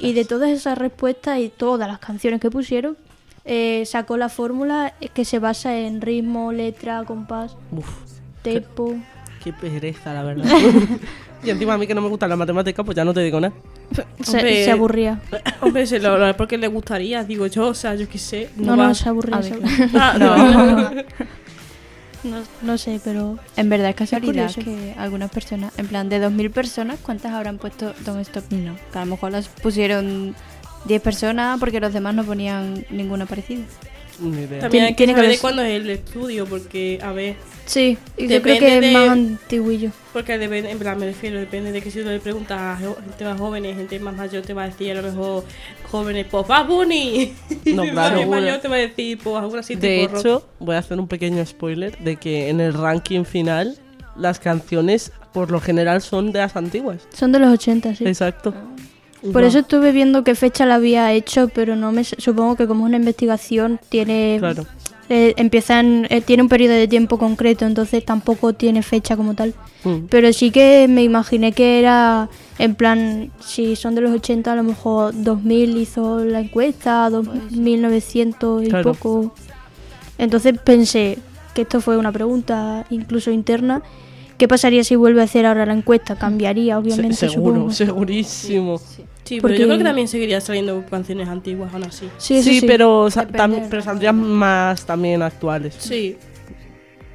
y 0.00 0.12
de 0.12 0.26
todas 0.26 0.50
esas 0.50 0.76
respuestas 0.76 1.38
y 1.38 1.48
todas 1.48 1.88
las 1.88 1.98
canciones 1.98 2.40
que 2.42 2.50
pusieron, 2.50 2.98
eh, 3.46 3.84
sacó 3.86 4.18
la 4.18 4.28
fórmula 4.28 4.92
que 5.14 5.24
se 5.24 5.38
basa 5.38 5.74
en 5.78 6.02
ritmo, 6.02 6.52
letra, 6.52 7.04
compás, 7.04 7.56
Uf, 7.72 7.88
tempo. 8.42 8.90
qué 8.90 9.15
pereza, 9.52 10.12
la 10.14 10.22
verdad. 10.22 10.44
y 11.44 11.50
encima 11.50 11.74
a 11.74 11.78
mí 11.78 11.86
que 11.86 11.94
no 11.94 12.00
me 12.02 12.08
gusta 12.08 12.26
la 12.28 12.36
matemática, 12.36 12.82
pues 12.84 12.96
ya 12.96 13.04
no 13.04 13.12
te 13.14 13.20
digo 13.20 13.40
nada. 13.40 13.54
Se, 14.22 14.30
Hombre, 14.36 14.64
se 14.64 14.70
aburría. 14.72 15.20
Hombre, 15.60 15.86
se 15.86 15.98
lo, 16.00 16.18
lo- 16.18 16.36
porque 16.36 16.58
le 16.58 16.66
gustaría, 16.68 17.22
digo 17.24 17.46
yo, 17.46 17.68
o 17.68 17.74
sea, 17.74 17.94
yo 17.94 18.08
qué 18.08 18.18
sé. 18.18 18.50
No, 18.56 18.74
no, 18.76 18.82
va- 18.84 18.94
se 18.94 19.08
aburría. 19.08 19.42
Se. 19.42 19.54
Ah, 19.94 20.16
no. 20.18 20.90
No, 22.24 22.38
no 22.62 22.76
sé, 22.78 23.00
pero 23.04 23.38
En 23.56 23.68
verdad 23.68 23.90
es 23.90 23.94
casualidad 23.94 24.52
curioso. 24.52 24.60
que 24.62 24.94
algunas 24.98 25.30
personas, 25.30 25.72
en 25.78 25.86
plan 25.86 26.08
de 26.08 26.20
2.000 26.20 26.50
personas, 26.50 26.98
¿cuántas 27.00 27.32
habrán 27.32 27.58
puesto 27.58 27.94
Don't 28.04 28.20
Stop 28.22 28.44
Me 28.50 28.58
Now? 28.62 28.76
Que 28.92 28.98
a 28.98 29.04
lo 29.04 29.12
mejor 29.12 29.30
las 29.30 29.46
pusieron 29.48 30.34
10 30.86 31.02
personas 31.02 31.60
porque 31.60 31.78
los 31.78 31.92
demás 31.92 32.14
no 32.16 32.24
ponían 32.24 32.84
ninguna 32.90 33.26
parecida. 33.26 33.62
Ni 34.18 34.40
idea. 34.42 34.58
También 34.60 34.86
hay 34.86 34.94
que 34.94 35.06
saber 35.06 35.28
ver- 35.28 35.38
cuándo 35.38 35.62
es 35.62 35.80
el 35.80 35.88
estudio, 35.90 36.46
porque, 36.46 36.98
a 37.00 37.12
ver, 37.12 37.36
sí, 37.66 37.98
y 38.16 38.22
yo 38.22 38.28
Depende 38.28 38.40
creo 38.40 38.58
que 38.58 38.74
es 38.76 38.80
de- 38.80 38.92
más 38.92 39.08
antiguillo. 39.10 39.90
porque 40.12 40.38
depende, 40.38 40.70
en 40.70 40.78
plan, 40.78 40.98
me 40.98 41.06
refiero, 41.06 41.38
depende 41.38 41.72
de 41.72 41.82
que 41.82 41.90
si 41.90 42.00
tú 42.02 42.08
le 42.08 42.18
preguntas 42.20 42.58
a 42.58 42.76
gente 42.78 43.24
más 43.24 43.38
jóvenes, 43.38 43.76
gente 43.76 43.98
más 44.00 44.14
mayor 44.16 44.42
te 44.42 44.54
va 44.54 44.64
a 44.64 44.66
decir 44.68 44.92
a 44.92 45.02
lo 45.02 45.02
mejor 45.02 45.44
jóvenes, 45.90 46.26
pues 46.30 46.46
Bad 46.46 46.66
Bunny. 46.66 47.34
No, 47.66 47.82
claro, 47.90 48.16
bueno. 48.16 48.30
mayor 48.30 48.58
te 48.60 48.68
va 48.68 48.76
a 48.76 48.78
decir, 48.78 49.18
pues 49.22 49.36
algo 49.36 49.56
así 49.58 49.74
De 49.74 49.98
tipo 50.00 50.12
rock. 50.14 50.20
hecho, 50.26 50.48
voy 50.60 50.76
a 50.76 50.78
hacer 50.78 50.98
un 50.98 51.08
pequeño 51.08 51.44
spoiler 51.44 51.98
de 51.98 52.16
que 52.16 52.48
en 52.48 52.60
el 52.60 52.72
ranking 52.72 53.24
final 53.24 53.76
las 54.16 54.38
canciones 54.40 55.12
por 55.34 55.50
lo 55.50 55.60
general 55.60 56.00
son 56.00 56.32
de 56.32 56.38
las 56.38 56.56
antiguas. 56.56 57.06
Son 57.14 57.30
de 57.32 57.38
los 57.38 57.52
80, 57.52 57.94
sí. 57.94 58.06
Exacto. 58.06 58.54
Por 59.32 59.42
No, 59.42 59.48
eso 59.48 59.58
estuve 59.58 59.92
viendo 59.92 60.22
qué 60.24 60.34
fecha 60.34 60.66
la 60.66 60.76
había 60.76 61.12
hecho, 61.12 61.48
pero 61.48 61.74
no 61.74 61.90
me 61.90 62.04
supongo 62.04 62.54
que 62.54 62.66
como 62.68 62.84
es 62.84 62.88
una 62.90 62.98
investigación 62.98 63.80
tiene 63.88 64.36
Claro. 64.38 64.66
Eh, 65.08 65.34
empiezan 65.36 66.06
eh, 66.10 66.20
tiene 66.20 66.42
un 66.42 66.48
periodo 66.48 66.74
de 66.74 66.88
tiempo 66.88 67.16
concreto, 67.18 67.64
entonces 67.66 68.04
tampoco 68.04 68.52
tiene 68.54 68.82
fecha 68.82 69.16
como 69.16 69.34
tal. 69.34 69.54
Mm. 69.84 70.06
Pero 70.10 70.32
sí 70.32 70.50
que 70.50 70.86
me 70.88 71.02
imaginé 71.04 71.52
que 71.52 71.78
era 71.78 72.28
en 72.58 72.74
plan 72.74 73.30
si 73.40 73.76
son 73.76 73.94
de 73.94 74.00
los 74.00 74.12
80 74.12 74.52
a 74.52 74.56
lo 74.56 74.62
mejor 74.64 75.12
2000 75.14 75.76
hizo 75.76 76.24
la 76.24 76.40
encuesta, 76.40 77.08
2900 77.10 78.62
y 78.64 78.68
Claro. 78.68 78.92
poco. 78.92 79.34
Entonces 80.18 80.54
pensé 80.64 81.18
que 81.54 81.62
esto 81.62 81.80
fue 81.80 81.96
una 81.96 82.12
pregunta 82.12 82.86
incluso 82.90 83.30
interna. 83.30 83.82
¿Qué 84.38 84.48
pasaría 84.48 84.84
si 84.84 84.96
vuelve 84.96 85.22
a 85.22 85.24
hacer 85.24 85.46
ahora 85.46 85.64
la 85.64 85.72
encuesta? 85.72 86.16
Cambiaría, 86.16 86.78
obviamente, 86.78 87.14
Se- 87.16 87.28
seguro, 87.30 87.54
supongo. 87.54 87.70
segurísimo. 87.72 88.78
Sí, 88.78 89.02
Porque- 89.34 89.40
pero 89.40 89.54
yo 89.54 89.66
creo 89.66 89.78
que 89.78 89.84
también 89.84 90.08
seguiría 90.08 90.40
saliendo 90.40 90.84
canciones 90.88 91.28
antiguas 91.28 91.74
aún 91.74 91.84
así. 91.84 92.08
Sí, 92.18 92.42
Sí, 92.42 92.60
sí. 92.60 92.66
pero, 92.66 93.08
pero 93.68 93.82
saldrían 93.82 94.16
más 94.22 94.86
también 94.86 95.22
actuales. 95.22 95.74
Sí, 95.78 96.16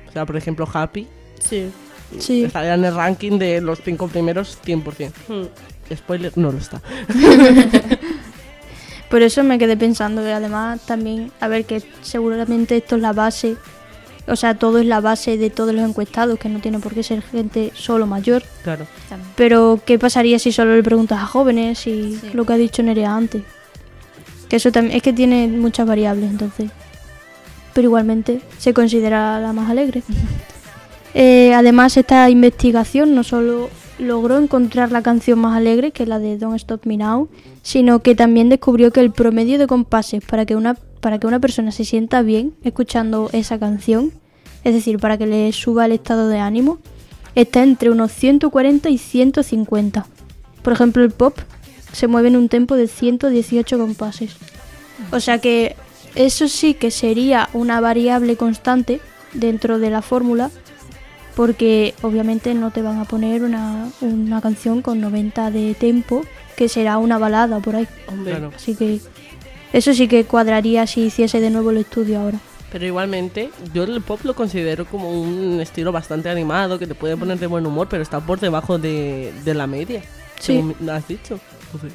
O 0.09 0.11
sea, 0.11 0.25
por 0.25 0.35
ejemplo, 0.35 0.67
Happy 0.71 1.07
sí. 1.39 1.69
Sí. 2.19 2.43
estaría 2.43 2.73
en 2.73 2.83
el 2.83 2.93
ranking 2.93 3.39
de 3.39 3.61
los 3.61 3.79
cinco 3.81 4.07
primeros 4.09 4.57
100%. 4.65 5.11
Hmm. 5.29 5.45
Spoiler, 5.95 6.37
no 6.37 6.51
lo 6.51 6.57
está. 6.57 6.81
Por 9.09 9.21
eso 9.21 9.43
me 9.43 9.57
quedé 9.59 9.75
pensando 9.75 10.21
que 10.21 10.31
además 10.31 10.85
también, 10.85 11.31
a 11.41 11.47
ver, 11.49 11.65
que 11.65 11.83
seguramente 12.01 12.77
esto 12.77 12.95
es 12.95 13.01
la 13.01 13.11
base, 13.11 13.57
o 14.27 14.35
sea, 14.35 14.55
todo 14.55 14.79
es 14.79 14.85
la 14.85 15.01
base 15.01 15.37
de 15.37 15.49
todos 15.49 15.73
los 15.73 15.87
encuestados, 15.87 16.37
que 16.39 16.49
no 16.49 16.59
tiene 16.59 16.79
por 16.79 16.93
qué 16.93 17.03
ser 17.03 17.21
gente 17.21 17.71
solo 17.75 18.05
mayor. 18.07 18.43
Claro. 18.63 18.85
Pero, 19.35 19.79
¿qué 19.85 19.97
pasaría 19.99 20.39
si 20.39 20.51
solo 20.51 20.75
le 20.75 20.83
preguntas 20.83 21.19
a 21.19 21.25
jóvenes 21.25 21.85
y 21.87 22.15
Sí. 22.15 22.29
lo 22.33 22.45
que 22.45 22.53
ha 22.53 22.57
dicho 22.57 22.83
Nerea 22.83 23.15
antes? 23.15 23.43
Que 24.49 24.57
eso 24.57 24.71
también, 24.71 24.97
es 24.97 25.03
que 25.03 25.13
tiene 25.13 25.47
muchas 25.47 25.87
variables, 25.87 26.29
entonces. 26.29 26.69
Pero 27.73 27.87
igualmente 27.87 28.41
se 28.57 28.73
considera 28.73 29.39
la 29.39 29.53
más 29.53 29.69
alegre. 29.69 30.03
Eh, 31.13 31.53
además, 31.53 31.97
esta 31.97 32.29
investigación 32.29 33.15
no 33.15 33.23
solo 33.25 33.69
logró 33.99 34.37
encontrar 34.37 34.93
la 34.93 35.01
canción 35.01 35.39
más 35.39 35.57
alegre, 35.57 35.91
que 35.91 36.03
es 36.03 36.09
la 36.09 36.19
de 36.19 36.37
Don't 36.37 36.55
Stop 36.55 36.85
Me 36.85 36.95
Now, 36.95 37.27
sino 37.63 37.99
que 38.01 38.15
también 38.15 38.47
descubrió 38.47 38.91
que 38.91 39.01
el 39.01 39.11
promedio 39.11 39.59
de 39.59 39.67
compases 39.67 40.23
para 40.23 40.45
que 40.45 40.55
una, 40.55 40.77
para 41.01 41.19
que 41.19 41.27
una 41.27 41.39
persona 41.39 41.71
se 41.71 41.83
sienta 41.83 42.21
bien 42.21 42.53
escuchando 42.63 43.29
esa 43.33 43.59
canción, 43.59 44.13
es 44.63 44.73
decir, 44.73 44.99
para 44.99 45.17
que 45.17 45.25
le 45.25 45.51
suba 45.51 45.85
el 45.85 45.91
estado 45.91 46.29
de 46.29 46.39
ánimo, 46.39 46.77
está 47.35 47.63
entre 47.63 47.89
unos 47.89 48.11
140 48.11 48.89
y 48.89 48.97
150. 48.97 50.05
Por 50.61 50.73
ejemplo, 50.73 51.03
el 51.03 51.11
pop 51.11 51.37
se 51.91 52.07
mueve 52.07 52.29
en 52.29 52.37
un 52.37 52.49
tempo 52.49 52.75
de 52.75 52.87
118 52.87 53.77
compases. 53.77 54.35
O 55.11 55.19
sea 55.19 55.39
que 55.39 55.75
eso 56.15 56.47
sí 56.47 56.73
que 56.73 56.91
sería 56.91 57.49
una 57.53 57.81
variable 57.81 58.35
constante 58.35 59.01
dentro 59.33 59.79
de 59.79 59.89
la 59.89 60.01
fórmula, 60.01 60.51
porque 61.35 61.95
obviamente 62.01 62.53
no 62.53 62.71
te 62.71 62.81
van 62.81 62.99
a 62.99 63.05
poner 63.05 63.43
una, 63.43 63.89
una 64.01 64.41
canción 64.41 64.81
con 64.81 65.01
90 65.01 65.49
de 65.49 65.73
tempo, 65.73 66.23
que 66.55 66.69
será 66.69 66.97
una 66.97 67.17
balada 67.17 67.59
por 67.59 67.75
ahí. 67.75 67.87
Hombre, 68.07 68.33
Claro. 68.33 68.51
Así 68.55 68.75
que 68.75 68.99
eso 69.73 69.93
sí 69.93 70.07
que 70.07 70.25
cuadraría 70.25 70.85
si 70.87 71.01
hiciese 71.01 71.39
de 71.39 71.49
nuevo 71.49 71.71
el 71.71 71.77
estudio 71.77 72.19
ahora. 72.19 72.39
Pero 72.71 72.85
igualmente, 72.85 73.49
yo 73.73 73.83
el 73.83 74.01
pop 74.01 74.21
lo 74.23 74.33
considero 74.33 74.85
como 74.85 75.11
un 75.11 75.59
estilo 75.59 75.91
bastante 75.91 76.29
animado, 76.29 76.79
que 76.79 76.87
te 76.87 76.95
puede 76.95 77.17
poner 77.17 77.37
de 77.37 77.47
buen 77.47 77.65
humor, 77.65 77.87
pero 77.89 78.01
está 78.01 78.21
por 78.21 78.39
debajo 78.39 78.77
de, 78.77 79.33
de 79.43 79.53
la 79.53 79.67
media. 79.67 80.01
Sí. 80.39 80.53
Según 80.53 80.75
me 80.79 80.91
has 80.91 81.07
dicho. 81.07 81.39
Pues. 81.71 81.93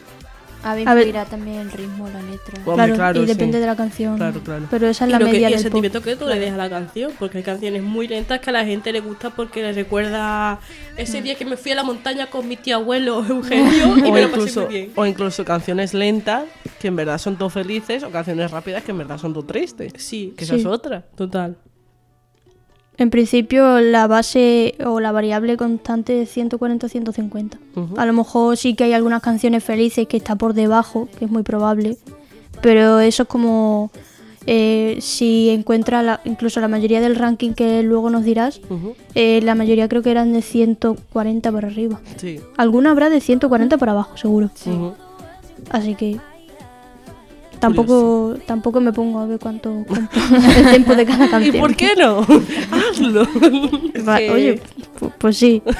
A 0.66 0.74
ver, 0.74 0.88
A 0.88 0.94
ver. 0.94 1.06
influirá 1.06 1.24
también 1.26 1.58
el 1.58 1.70
ritmo, 1.70 2.08
la 2.08 2.20
letra. 2.22 2.54
Hombre, 2.64 2.74
claro, 2.74 2.94
claro, 2.96 3.22
y 3.22 3.26
depende 3.26 3.58
sí. 3.58 3.60
de 3.60 3.66
la 3.66 3.76
canción. 3.76 4.16
Claro, 4.16 4.40
claro. 4.40 4.66
Pero 4.70 4.88
esa 4.88 5.04
es 5.04 5.08
y, 5.08 5.12
la 5.12 5.18
lo 5.20 5.26
que, 5.26 5.32
media 5.32 5.48
y 5.48 5.52
el 5.52 5.58
pop. 5.58 5.62
sentimiento 5.62 6.02
que 6.02 6.16
tú 6.16 6.26
le 6.26 6.38
dejas 6.40 6.54
a 6.54 6.56
la 6.64 6.68
canción, 6.70 7.12
porque 7.18 7.38
hay 7.38 7.44
canciones 7.44 7.82
muy 7.82 8.08
lentas 8.08 8.40
que 8.40 8.50
a 8.50 8.52
la 8.52 8.64
gente 8.64 8.92
le 8.92 9.00
gusta 9.00 9.30
porque 9.30 9.62
le 9.62 9.72
recuerda 9.72 10.58
ese 10.96 11.22
día 11.22 11.34
que 11.36 11.44
me 11.44 11.56
fui 11.56 11.72
a 11.72 11.76
la 11.76 11.84
montaña 11.84 12.26
con 12.26 12.48
mi 12.48 12.56
tío 12.56 12.76
abuelo 12.76 13.24
Eugenio 13.28 13.96
y 13.98 14.02
o, 14.10 14.12
me 14.12 14.22
lo 14.22 14.28
pasé 14.30 14.40
incluso, 14.40 14.62
muy 14.64 14.74
bien. 14.74 14.92
o 14.96 15.06
incluso 15.06 15.44
canciones 15.44 15.94
lentas 15.94 16.44
que 16.80 16.88
en 16.88 16.96
verdad 16.96 17.18
son 17.18 17.36
todo 17.36 17.48
felices 17.48 18.02
o 18.02 18.10
canciones 18.10 18.50
rápidas 18.50 18.82
que 18.82 18.90
en 18.90 18.98
verdad 18.98 19.18
son 19.18 19.32
todo 19.32 19.44
tristes. 19.44 19.92
Sí, 19.98 20.34
Que 20.36 20.44
esa 20.44 20.54
Sí. 20.54 20.60
es 20.60 20.66
otra. 20.66 21.02
total. 21.16 21.56
En 22.98 23.10
principio, 23.10 23.78
la 23.80 24.06
base 24.06 24.74
o 24.84 25.00
la 25.00 25.12
variable 25.12 25.56
constante 25.56 26.22
es 26.22 26.34
140-150. 26.36 27.58
Ujú. 27.74 27.94
A 28.00 28.06
lo 28.06 28.12
mejor 28.12 28.56
sí 28.56 28.74
que 28.74 28.84
hay 28.84 28.92
algunas 28.94 29.22
canciones 29.22 29.62
felices 29.62 30.06
que 30.08 30.16
está 30.16 30.36
por 30.36 30.54
debajo, 30.54 31.08
que 31.18 31.26
es 31.26 31.30
muy 31.30 31.42
probable. 31.42 31.96
Pero 32.62 33.00
eso 33.00 33.24
es 33.24 33.28
como 33.28 33.90
eh, 34.46 34.96
si 35.00 35.50
encuentra 35.50 36.02
la- 36.02 36.20
incluso 36.24 36.60
la 36.60 36.68
mayoría 36.68 37.00
del 37.00 37.16
ranking 37.16 37.52
que 37.52 37.82
luego 37.82 38.08
nos 38.10 38.24
dirás, 38.24 38.60
eh, 39.14 39.40
la 39.42 39.54
mayoría 39.54 39.88
creo 39.88 40.02
que 40.02 40.10
eran 40.12 40.32
de 40.32 40.40
140 40.40 41.50
para 41.52 41.66
arriba. 41.68 42.00
Sí. 42.16 42.40
Alguna 42.56 42.92
habrá 42.92 43.10
de 43.10 43.20
140 43.20 43.76
para 43.76 43.92
abajo, 43.92 44.16
seguro. 44.16 44.50
Ujú. 44.64 44.94
Así 45.70 45.96
que 45.96 46.18
tampoco 47.58 48.36
tampoco 48.46 48.80
me 48.80 48.92
pongo 48.92 49.18
a 49.20 49.26
ver 49.26 49.38
cuánto, 49.38 49.84
cuánto 49.86 50.18
el 50.58 50.68
tiempo 50.70 50.94
de 50.94 51.04
cada 51.06 51.26
¿Y 51.26 51.28
canción. 51.28 51.56
por 51.60 51.74
qué 51.76 51.90
no? 51.96 52.20
Hazlo. 52.90 53.26
Oye, 54.32 54.60
pu- 55.00 55.12
pues 55.18 55.36
sí. 55.36 55.62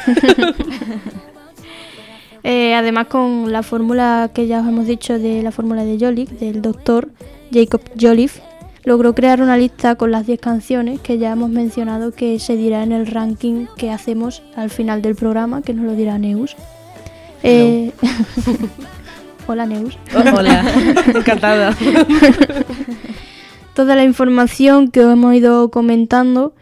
Eh, 2.48 2.74
además 2.74 3.08
con 3.08 3.50
la 3.50 3.64
fórmula 3.64 4.30
que 4.32 4.46
ya 4.46 4.60
os 4.60 4.68
hemos 4.68 4.86
dicho 4.86 5.18
de 5.18 5.42
la 5.42 5.50
fórmula 5.50 5.84
de 5.84 5.98
Jolliffe, 5.98 6.36
del 6.36 6.62
doctor 6.62 7.08
Jacob 7.52 7.80
Jolliffe, 8.00 8.40
logró 8.84 9.16
crear 9.16 9.42
una 9.42 9.56
lista 9.56 9.96
con 9.96 10.12
las 10.12 10.28
10 10.28 10.38
canciones 10.38 11.00
que 11.00 11.18
ya 11.18 11.32
hemos 11.32 11.50
mencionado 11.50 12.12
que 12.12 12.38
se 12.38 12.54
dirá 12.56 12.84
en 12.84 12.92
el 12.92 13.08
ranking 13.08 13.66
que 13.76 13.90
hacemos 13.90 14.44
al 14.54 14.70
final 14.70 15.02
del 15.02 15.16
programa, 15.16 15.60
que 15.62 15.74
nos 15.74 15.86
lo 15.86 15.96
dirá 15.96 16.18
Neus. 16.18 16.54
Eh, 17.42 17.90
Hola 19.46 19.66
Neus. 19.66 19.96
Oh, 20.14 20.22
hola. 20.36 20.64
Encantada. 21.14 21.76
Toda 23.74 23.94
la 23.94 24.04
información 24.04 24.90
que 24.90 25.04
os 25.04 25.12
hemos 25.12 25.34
ido 25.34 25.70
comentando 25.70 26.54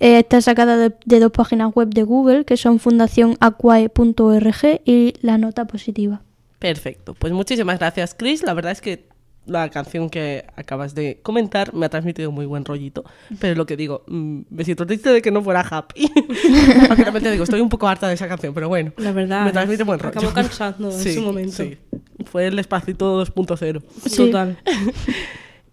eh, 0.00 0.18
está 0.18 0.40
sacada 0.40 0.76
de, 0.76 0.92
de 1.04 1.20
dos 1.20 1.30
páginas 1.30 1.72
web 1.74 1.90
de 1.90 2.02
Google, 2.02 2.44
que 2.44 2.56
son 2.56 2.78
fundacionaquae.org 2.80 4.80
y 4.84 5.14
la 5.20 5.38
nota 5.38 5.66
positiva. 5.66 6.22
Perfecto. 6.58 7.14
Pues 7.14 7.32
muchísimas 7.32 7.78
gracias, 7.78 8.14
Chris. 8.14 8.42
La 8.42 8.54
verdad 8.54 8.72
es 8.72 8.80
que 8.80 9.06
la 9.44 9.68
canción 9.70 10.08
que 10.08 10.44
acabas 10.56 10.94
de 10.94 11.18
comentar 11.22 11.74
me 11.74 11.86
ha 11.86 11.88
transmitido 11.88 12.30
muy 12.30 12.46
buen 12.46 12.64
rollito. 12.64 13.04
Pero 13.40 13.56
lo 13.56 13.66
que 13.66 13.76
digo, 13.76 14.02
mm, 14.06 14.40
me 14.50 14.64
siento 14.64 14.86
triste 14.86 15.10
de 15.10 15.20
que 15.20 15.30
no 15.30 15.42
fuera 15.42 15.60
happy. 15.68 16.10
Aunque 16.90 17.30
digo, 17.30 17.44
estoy 17.44 17.60
un 17.60 17.68
poco 17.68 17.88
harta 17.88 18.08
de 18.08 18.14
esa 18.14 18.28
canción, 18.28 18.54
pero 18.54 18.68
bueno. 18.68 18.92
La 18.96 19.12
verdad. 19.12 19.44
Me 19.44 19.52
transmite 19.52 19.82
buen 19.84 19.98
rollo. 19.98 20.18
Acabó 20.18 20.32
cansando 20.32 20.90
Sí, 20.92 21.10
en 21.10 21.14
su 21.16 21.22
momento. 21.22 21.52
sí. 21.56 21.76
Fue 22.24 22.46
el 22.46 22.56
despacito 22.56 23.24
2.0. 23.24 23.82
Sí. 24.06 24.16
Total. 24.16 24.58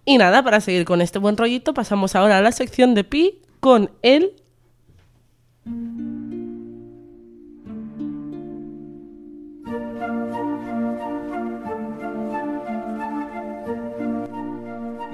Y 0.09 0.17
nada, 0.17 0.41
para 0.43 0.59
seguir 0.59 0.85
con 0.85 1.01
este 1.01 1.19
buen 1.19 1.37
rollito, 1.37 1.75
pasamos 1.75 2.15
ahora 2.15 2.39
a 2.39 2.41
la 2.41 2.51
sección 2.51 2.95
de 2.95 3.03
Pi 3.03 3.41
con 3.59 3.91
el. 4.01 4.33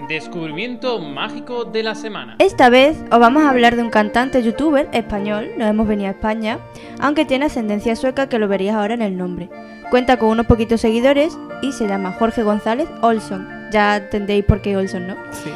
Descubrimiento 0.07 0.99
mágico 0.99 1.65
de 1.65 1.83
la 1.83 1.93
semana. 1.93 2.37
Esta 2.39 2.69
vez 2.69 2.95
os 3.11 3.19
vamos 3.19 3.43
a 3.43 3.49
hablar 3.49 3.75
de 3.75 3.81
un 3.81 3.89
cantante 3.89 4.41
youtuber 4.41 4.87
español, 4.93 5.49
no 5.57 5.65
hemos 5.65 5.89
venido 5.89 6.07
a 6.07 6.11
España, 6.11 6.59
aunque 7.01 7.25
tiene 7.25 7.47
ascendencia 7.47 7.97
sueca 7.97 8.29
que 8.29 8.39
lo 8.39 8.47
verías 8.47 8.77
ahora 8.77 8.93
en 8.93 9.01
el 9.01 9.17
nombre. 9.17 9.49
Cuenta 9.89 10.17
con 10.17 10.29
unos 10.29 10.45
poquitos 10.45 10.81
seguidores 10.81 11.37
y 11.61 11.71
se 11.71 11.87
llama 11.87 12.11
Jorge 12.11 12.43
González 12.43 12.87
Olson. 13.01 13.47
Ya 13.71 13.97
entendéis 13.97 14.45
por 14.45 14.61
qué 14.61 14.77
Olson, 14.77 15.07
¿no? 15.07 15.15
Sí. 15.31 15.51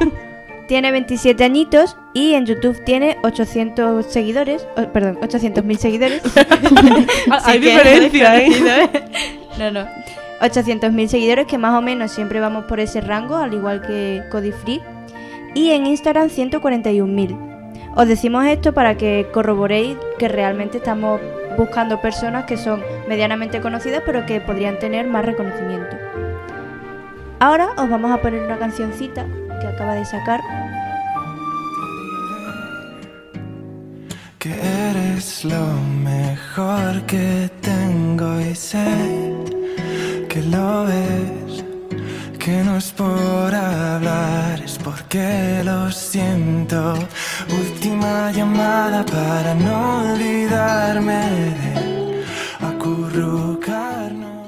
Tiene 0.66 0.90
27 0.92 1.44
añitos 1.44 1.96
y 2.14 2.34
en 2.34 2.46
YouTube 2.46 2.82
tiene 2.84 3.18
800 3.22 4.06
seguidores, 4.06 4.66
oh, 4.78 4.84
perdón, 4.92 5.18
800.000 5.20 5.76
seguidores. 5.76 6.22
Ah, 7.30 7.40
Hay 7.44 7.58
diferencia, 7.58 8.38
¿eh? 8.38 8.48
¿eh? 8.50 8.88
No, 9.58 9.70
no. 9.70 9.86
800.000 10.40 11.06
seguidores 11.06 11.46
que 11.46 11.58
más 11.58 11.74
o 11.74 11.82
menos 11.82 12.10
siempre 12.10 12.40
vamos 12.40 12.64
por 12.64 12.80
ese 12.80 13.00
rango, 13.00 13.36
al 13.36 13.52
igual 13.54 13.82
que 13.82 14.22
Cody 14.30 14.52
Free. 14.52 14.80
Y 15.54 15.70
en 15.70 15.86
Instagram 15.86 16.28
141.000. 16.28 17.92
Os 17.94 18.08
decimos 18.08 18.44
esto 18.46 18.74
para 18.74 18.96
que 18.96 19.26
corroboréis 19.32 19.96
que 20.18 20.28
realmente 20.28 20.78
estamos 20.78 21.20
buscando 21.56 22.00
personas 22.00 22.44
que 22.44 22.56
son 22.56 22.82
medianamente 23.08 23.60
conocidas 23.60 24.02
pero 24.04 24.26
que 24.26 24.40
podrían 24.40 24.78
tener 24.78 25.06
más 25.06 25.24
reconocimiento. 25.24 25.96
Ahora 27.40 27.70
os 27.76 27.88
vamos 27.88 28.12
a 28.12 28.20
poner 28.20 28.42
una 28.42 28.58
cancioncita 28.58 29.26
que 29.60 29.66
acaba 29.66 29.94
de 29.94 30.04
sacar. 30.04 30.40
que 34.44 34.52
eres 34.90 35.42
lo 35.42 35.66
mejor 36.02 37.00
que 37.06 37.50
tengo 37.62 38.38
y 38.42 38.54
sé 38.54 38.84
que 40.28 40.42
lo 40.42 40.84
ves, 40.84 41.63
que 42.44 42.62
no 42.62 42.76
es 42.76 42.92
por 42.92 43.54
hablar, 43.54 44.60
es 44.62 44.78
porque 44.78 45.62
lo 45.64 45.90
siento. 45.90 46.92
Última 47.48 48.30
llamada 48.32 49.02
para 49.06 49.54
no 49.54 50.12
olvidarme 50.12 51.30
de 51.30 52.22
acurrucarnos. 52.60 54.46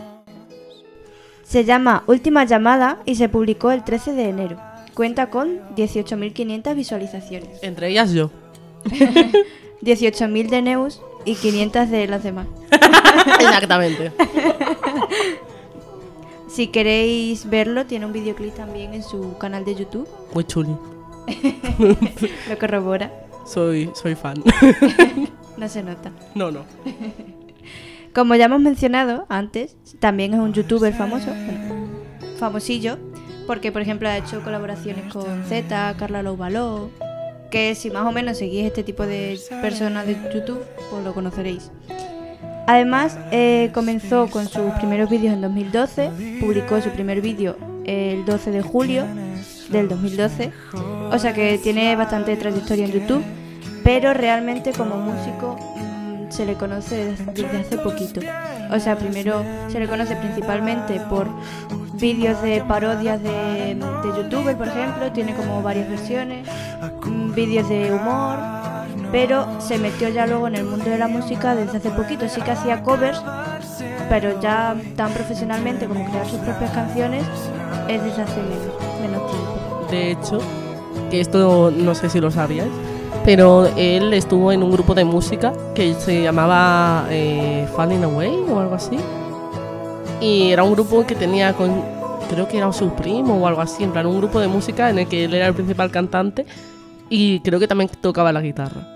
Se 1.42 1.64
llama 1.64 2.04
Última 2.06 2.44
llamada 2.44 2.98
y 3.06 3.14
se 3.14 3.30
publicó 3.30 3.70
el 3.70 3.82
13 3.82 4.12
de 4.12 4.28
enero. 4.28 4.58
Cuenta 4.92 5.30
con 5.30 5.60
18.500 5.74 6.74
visualizaciones. 6.74 7.62
Entre 7.62 7.88
ellas 7.88 8.12
yo. 8.12 8.30
18.000 9.82 10.48
de 10.50 10.62
Neus 10.62 11.00
y 11.24 11.34
500 11.34 11.90
de 11.90 12.06
las 12.08 12.22
demás. 12.22 12.46
Exactamente. 13.40 14.12
Si 16.56 16.68
queréis 16.68 17.50
verlo, 17.50 17.84
tiene 17.84 18.06
un 18.06 18.14
videoclip 18.14 18.54
también 18.54 18.94
en 18.94 19.02
su 19.02 19.36
canal 19.36 19.66
de 19.66 19.74
YouTube. 19.74 20.08
Muy 20.32 20.42
chuli. 20.42 20.74
Lo 22.48 22.58
corrobora. 22.58 23.12
Soy, 23.44 23.90
soy 23.94 24.14
fan. 24.14 24.42
No 25.58 25.68
se 25.68 25.82
nota. 25.82 26.12
No, 26.34 26.50
no. 26.50 26.64
Como 28.14 28.36
ya 28.36 28.46
hemos 28.46 28.62
mencionado 28.62 29.26
antes, 29.28 29.76
también 30.00 30.32
es 30.32 30.40
un 30.40 30.54
youtuber 30.54 30.94
famoso, 30.94 31.26
bueno, 31.26 31.88
famosillo, 32.38 32.96
porque 33.46 33.70
por 33.70 33.82
ejemplo 33.82 34.08
ha 34.08 34.16
hecho 34.16 34.42
colaboraciones 34.42 35.12
con 35.12 35.44
Z, 35.44 35.94
Carla 35.98 36.22
Loubaló, 36.22 36.88
que 37.50 37.74
si 37.74 37.90
más 37.90 38.06
o 38.06 38.12
menos 38.12 38.38
seguís 38.38 38.64
este 38.64 38.82
tipo 38.82 39.06
de 39.06 39.38
personas 39.60 40.06
de 40.06 40.16
YouTube, 40.32 40.62
pues 40.90 41.04
lo 41.04 41.12
conoceréis. 41.12 41.70
Además, 42.66 43.16
eh, 43.30 43.70
comenzó 43.72 44.28
con 44.28 44.48
sus 44.48 44.72
primeros 44.74 45.08
vídeos 45.08 45.34
en 45.34 45.40
2012, 45.40 46.10
publicó 46.40 46.80
su 46.80 46.90
primer 46.90 47.20
vídeo 47.20 47.56
el 47.84 48.24
12 48.24 48.50
de 48.50 48.62
julio 48.62 49.06
del 49.70 49.88
2012, 49.88 50.52
o 51.12 51.18
sea 51.18 51.32
que 51.32 51.58
tiene 51.58 51.94
bastante 51.94 52.36
trayectoria 52.36 52.86
en 52.86 52.92
YouTube, 52.92 53.22
pero 53.84 54.12
realmente 54.14 54.72
como 54.72 54.96
músico 54.96 55.56
mm, 55.76 56.30
se 56.30 56.44
le 56.44 56.54
conoce 56.54 57.14
desde, 57.32 57.58
hace 57.60 57.78
poquito. 57.78 58.20
O 58.72 58.80
sea, 58.80 58.96
primero 58.96 59.44
se 59.68 59.78
le 59.78 59.86
conoce 59.86 60.16
principalmente 60.16 61.00
por 61.08 61.28
vídeos 61.94 62.42
de 62.42 62.64
parodias 62.66 63.22
de, 63.22 63.76
de 63.76 64.22
youtuber, 64.22 64.56
por 64.56 64.66
ejemplo, 64.66 65.12
tiene 65.12 65.34
como 65.36 65.62
varias 65.62 65.88
versiones, 65.88 66.48
mm, 67.04 67.32
vídeos 67.32 67.68
de 67.68 67.92
humor, 67.92 68.55
pero 69.12 69.46
se 69.60 69.78
metió 69.78 70.08
ya 70.08 70.26
luego 70.26 70.48
en 70.48 70.56
el 70.56 70.64
mundo 70.64 70.84
de 70.84 70.98
la 70.98 71.08
música 71.08 71.54
desde 71.54 71.78
hace 71.78 71.90
poquito. 71.90 72.28
Sí 72.28 72.40
que 72.40 72.50
hacía 72.50 72.82
covers, 72.82 73.22
pero 74.08 74.40
ya 74.40 74.76
tan 74.96 75.12
profesionalmente 75.12 75.86
como 75.86 76.04
crear 76.10 76.26
sus 76.26 76.38
propias 76.40 76.70
canciones 76.72 77.24
es 77.88 78.02
desde 78.02 78.22
hace 78.22 78.40
menos, 79.00 79.30
tiempo. 79.30 79.86
De 79.90 80.10
hecho, 80.12 80.38
que 81.10 81.20
esto 81.20 81.70
no 81.70 81.94
sé 81.94 82.10
si 82.10 82.20
lo 82.20 82.30
sabíais, 82.30 82.70
pero 83.24 83.66
él 83.76 84.12
estuvo 84.12 84.52
en 84.52 84.62
un 84.62 84.70
grupo 84.70 84.94
de 84.94 85.04
música 85.04 85.52
que 85.74 85.94
se 85.94 86.22
llamaba 86.22 87.06
eh, 87.10 87.66
Falling 87.74 88.04
Away 88.04 88.44
o 88.50 88.60
algo 88.60 88.74
así. 88.74 88.96
Y 90.20 90.50
era 90.50 90.62
un 90.62 90.72
grupo 90.72 91.06
que 91.06 91.14
tenía 91.14 91.52
con, 91.52 91.82
creo 92.30 92.48
que 92.48 92.58
era 92.58 92.72
su 92.72 92.90
primo 92.90 93.36
o 93.36 93.46
algo 93.46 93.60
así, 93.60 93.84
en 93.84 93.92
plan 93.92 94.06
un 94.06 94.18
grupo 94.18 94.40
de 94.40 94.48
música 94.48 94.90
en 94.90 95.00
el 95.00 95.06
que 95.06 95.24
él 95.24 95.34
era 95.34 95.46
el 95.46 95.54
principal 95.54 95.90
cantante 95.90 96.46
y 97.08 97.40
creo 97.40 97.60
que 97.60 97.68
también 97.68 97.90
tocaba 98.00 98.32
la 98.32 98.40
guitarra. 98.40 98.95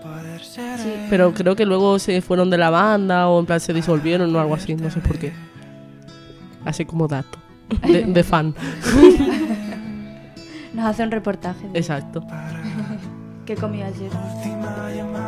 Pero 1.11 1.35
creo 1.35 1.57
que 1.57 1.67
luego 1.67 1.99
se 1.99 2.23
fueron 2.23 2.49
de 2.51 2.57
la 2.57 2.71
banda 2.71 3.29
o 3.29 3.41
en 3.41 3.47
plan 3.47 3.61
se 3.61 3.75
disolvieron 3.75 4.35
o 4.35 4.41
algo 4.41 4.55
así, 4.55 4.75
no 4.77 4.91
sé 4.91 5.01
por 5.01 5.19
qué. 5.19 5.33
Así 6.65 6.85
como 6.85 7.09
dato. 7.09 7.39
De, 7.83 8.05
de 8.05 8.25
fan. 8.25 8.55
Nos 10.73 10.87
hace 10.87 11.03
un 11.03 11.11
reportaje. 11.11 11.67
Exacto. 11.75 12.25
¿Qué 13.45 13.57
comió 13.57 13.85
ayer? 13.85 14.11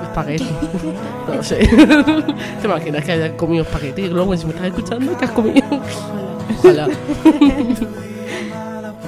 Espagueti. 0.04 0.48
No 1.26 1.34
lo 1.34 1.42
sé. 1.42 1.56
¿Te 2.60 2.66
imaginas 2.66 3.04
que 3.04 3.12
hayas 3.12 3.30
comido 3.32 3.64
espagueti? 3.64 4.08
Luego, 4.08 4.36
si 4.36 4.46
me 4.46 4.52
estás 4.52 4.68
escuchando, 4.68 5.16
¿qué 5.18 5.24
has 5.24 5.30
comido? 5.30 5.66
Ojalá. 6.58 6.88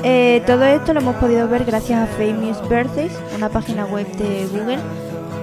Eh, 0.03 0.43
todo 0.47 0.65
esto 0.65 0.95
lo 0.95 1.01
hemos 1.01 1.17
podido 1.17 1.49
ver 1.49 1.65
gracias 1.65 2.01
a 2.01 2.07
Famous 2.07 2.69
Birthdays, 2.69 3.13
una 3.37 3.49
página 3.49 3.85
web 3.87 4.07
de 4.17 4.47
Google. 4.47 4.79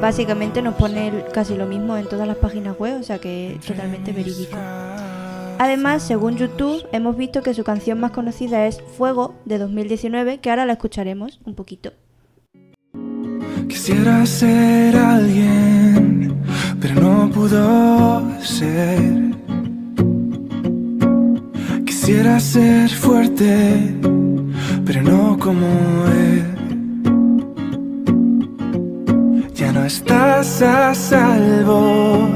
Básicamente 0.02 0.64
nos 0.64 0.74
pone 0.74 1.26
casi 1.32 1.56
lo 1.56 1.68
mismo 1.68 1.96
en 1.96 2.10
todas 2.10 2.28
las 2.28 2.38
páginas 2.38 2.76
web, 2.80 3.00
o 3.00 3.04
sea 3.04 3.20
que 3.20 3.54
es 3.54 3.62
totalmente 3.62 4.12
verídico. 4.12 4.58
Además, 5.60 6.02
según 6.02 6.38
YouTube, 6.38 6.84
hemos 6.92 7.16
visto 7.16 7.44
que 7.44 7.54
su 7.54 7.64
canción 7.64 8.00
más 8.00 8.10
conocida 8.10 8.66
es 8.66 8.82
Fuego 8.98 9.36
de 9.46 9.60
2019, 9.60 10.40
que 10.40 10.50
ahora 10.50 10.66
la 10.66 10.74
escucharemos 10.74 11.40
un 11.46 11.54
poquito. 11.54 11.92
Quisiera 13.70 14.26
ser 14.26 14.98
alguien, 14.98 16.36
pero 16.82 17.00
no 17.00 17.30
pudo 17.30 18.42
ser. 18.42 19.36
Quisiera 21.86 22.40
ser 22.40 22.90
fuerte, 22.90 23.96
pero 24.84 25.04
no 25.04 25.38
como 25.38 25.68
él. 26.08 26.61
No 29.82 29.88
estás 29.88 30.62
a 30.62 30.94
salvo 30.94 32.30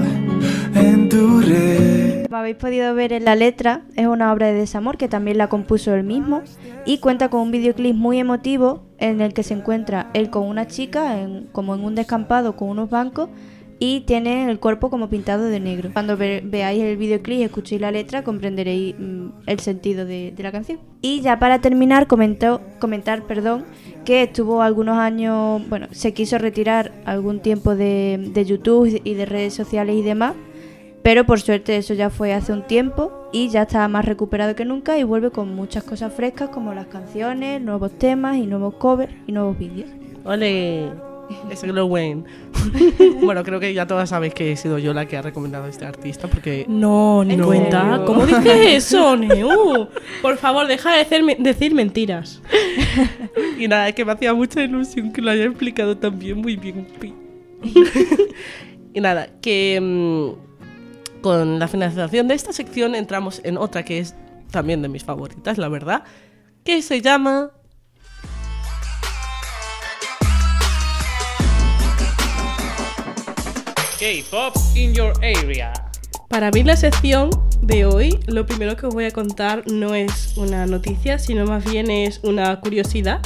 en 0.73 1.08
tu 1.10 1.41
red. 1.41 2.23
Como 2.25 2.38
habéis 2.38 2.55
podido 2.55 2.95
ver 2.95 3.13
en 3.13 3.23
la 3.23 3.36
letra, 3.36 3.81
es 3.95 4.08
una 4.08 4.34
obra 4.34 4.47
de 4.47 4.53
desamor 4.53 4.97
que 4.97 5.08
también 5.08 5.38
la 5.38 5.47
compuso 5.47 5.93
él 5.93 6.03
mismo 6.03 6.41
y 6.88 6.97
cuenta 6.97 7.29
con 7.29 7.41
un 7.41 7.51
videoclip 7.51 7.95
muy 7.95 8.17
emotivo 8.17 8.81
en 8.97 9.21
el 9.21 9.36
que 9.36 9.43
se 9.43 9.53
encuentra 9.53 10.10
él 10.15 10.31
con 10.31 10.47
una 10.47 10.65
chica 10.65 11.19
en- 11.21 11.47
como 11.51 11.75
en 11.75 11.84
un 11.84 11.93
descampado 11.93 12.55
con 12.55 12.69
unos 12.69 12.89
bancos 12.89 13.29
y 13.79 14.01
tiene 14.01 14.49
el 14.49 14.59
cuerpo 14.59 14.89
como 14.89 15.09
pintado 15.09 15.45
de 15.45 15.59
negro. 15.59 15.89
Cuando 15.93 16.17
ve- 16.17 16.41
veáis 16.45 16.81
el 16.81 16.97
videoclip 16.97 17.39
y 17.39 17.43
escuchéis 17.43 17.81
la 17.81 17.91
letra 17.91 18.23
comprenderéis 18.23 18.95
mm, 18.97 19.27
el 19.47 19.59
sentido 19.59 20.05
de, 20.05 20.33
la 20.38 20.51
canción. 20.51 20.79
Y 21.01 21.21
ya 21.21 21.39
para 21.39 21.59
terminar 21.59 22.07
comentó, 22.07 22.61
comentar 22.79 23.23
perdón, 23.23 23.65
que 24.05 24.23
estuvo 24.23 24.61
algunos 24.61 24.97
años, 24.97 25.61
bueno, 25.69 25.88
se 25.91 26.13
quiso 26.13 26.38
retirar 26.38 26.91
algún 27.05 27.39
tiempo 27.39 27.75
de, 27.75 28.31
de 28.33 28.45
YouTube 28.45 29.01
y 29.03 29.13
de 29.13 29.25
redes 29.25 29.53
sociales 29.53 29.95
y 29.95 30.01
demás 30.01 30.35
pero 31.05 31.23
por 31.23 31.39
suerte 31.39 31.77
eso 31.77 31.93
ya 31.93 32.09
fue 32.09 32.33
hace 32.33 32.51
un 32.51 32.63
tiempo 32.63 33.29
y 33.31 33.49
ya 33.49 33.61
está 33.61 33.88
más 33.88 34.05
recuperado 34.05 34.55
que 34.55 34.65
nunca 34.65 34.97
y 34.97 35.03
vuelve 35.03 35.29
con 35.29 35.53
muchas 35.53 35.83
cosas 35.83 36.11
frescas 36.11 36.49
como 36.49 36.73
las 36.73 36.88
canciones, 36.88 37.61
nuevos 37.61 37.91
temas 37.99 38.38
y 38.38 38.47
nuevos 38.47 38.73
covers 38.73 39.13
y 39.27 39.31
nuevos 39.31 39.55
vídeos. 39.55 39.88
Ole. 40.23 41.14
Ese 41.49 41.67
Glow 41.67 41.88
Wayne. 41.88 42.23
bueno, 43.23 43.43
creo 43.43 43.59
que 43.59 43.73
ya 43.73 43.88
todas 43.88 44.09
sabéis 44.09 44.33
que 44.33 44.51
he 44.51 44.55
sido 44.57 44.77
yo 44.77 44.93
la 44.93 45.05
que 45.07 45.17
ha 45.17 45.21
recomendado 45.21 45.65
a 45.65 45.69
este 45.69 45.85
artista 45.85 46.27
porque 46.27 46.65
No, 46.67 47.23
ni 47.23 47.35
No. 47.35 47.45
cuenta. 47.47 48.03
¿Cómo 48.05 48.25
dices 48.25 48.45
eso, 48.93 49.15
Neu? 49.17 49.88
Por 50.21 50.38
favor, 50.38 50.67
deja 50.67 50.91
de 50.95 51.23
me- 51.23 51.35
decir 51.35 51.73
mentiras. 51.73 52.41
Y 53.57 53.67
nada, 53.69 53.88
es 53.89 53.95
que 53.95 54.03
me 54.05 54.11
hacía 54.11 54.33
mucha 54.33 54.61
ilusión 54.63 55.11
que 55.13 55.21
lo 55.21 55.31
haya 55.31 55.45
explicado 55.45 55.97
también 55.97 56.38
muy 56.38 56.55
bien. 56.57 56.88
Y 58.93 58.99
nada, 59.01 59.27
que 59.41 59.79
mm, 59.81 61.21
con 61.21 61.59
la 61.59 61.67
finalización 61.67 62.27
de 62.27 62.33
esta 62.35 62.53
sección 62.53 62.95
entramos 62.95 63.41
en 63.43 63.57
otra 63.57 63.83
que 63.83 63.99
es 63.99 64.15
también 64.51 64.81
de 64.81 64.89
mis 64.89 65.03
favoritas, 65.03 65.57
la 65.57 65.69
verdad, 65.69 66.03
que 66.63 66.81
se 66.81 67.01
llama... 67.01 67.51
K-Pop 74.05 74.53
in 74.75 74.93
your 74.93 75.13
area. 75.23 75.73
Para 76.29 76.49
abrir 76.49 76.67
la 76.67 76.77
sección 76.77 77.31
de 77.63 77.87
hoy, 77.87 78.19
lo 78.27 78.45
primero 78.45 78.75
que 78.75 78.85
os 78.85 78.93
voy 78.93 79.05
a 79.05 79.11
contar 79.11 79.63
no 79.65 79.95
es 79.95 80.37
una 80.37 80.67
noticia, 80.67 81.17
sino 81.17 81.45
más 81.45 81.65
bien 81.65 81.89
es 81.89 82.19
una 82.21 82.59
curiosidad. 82.59 83.19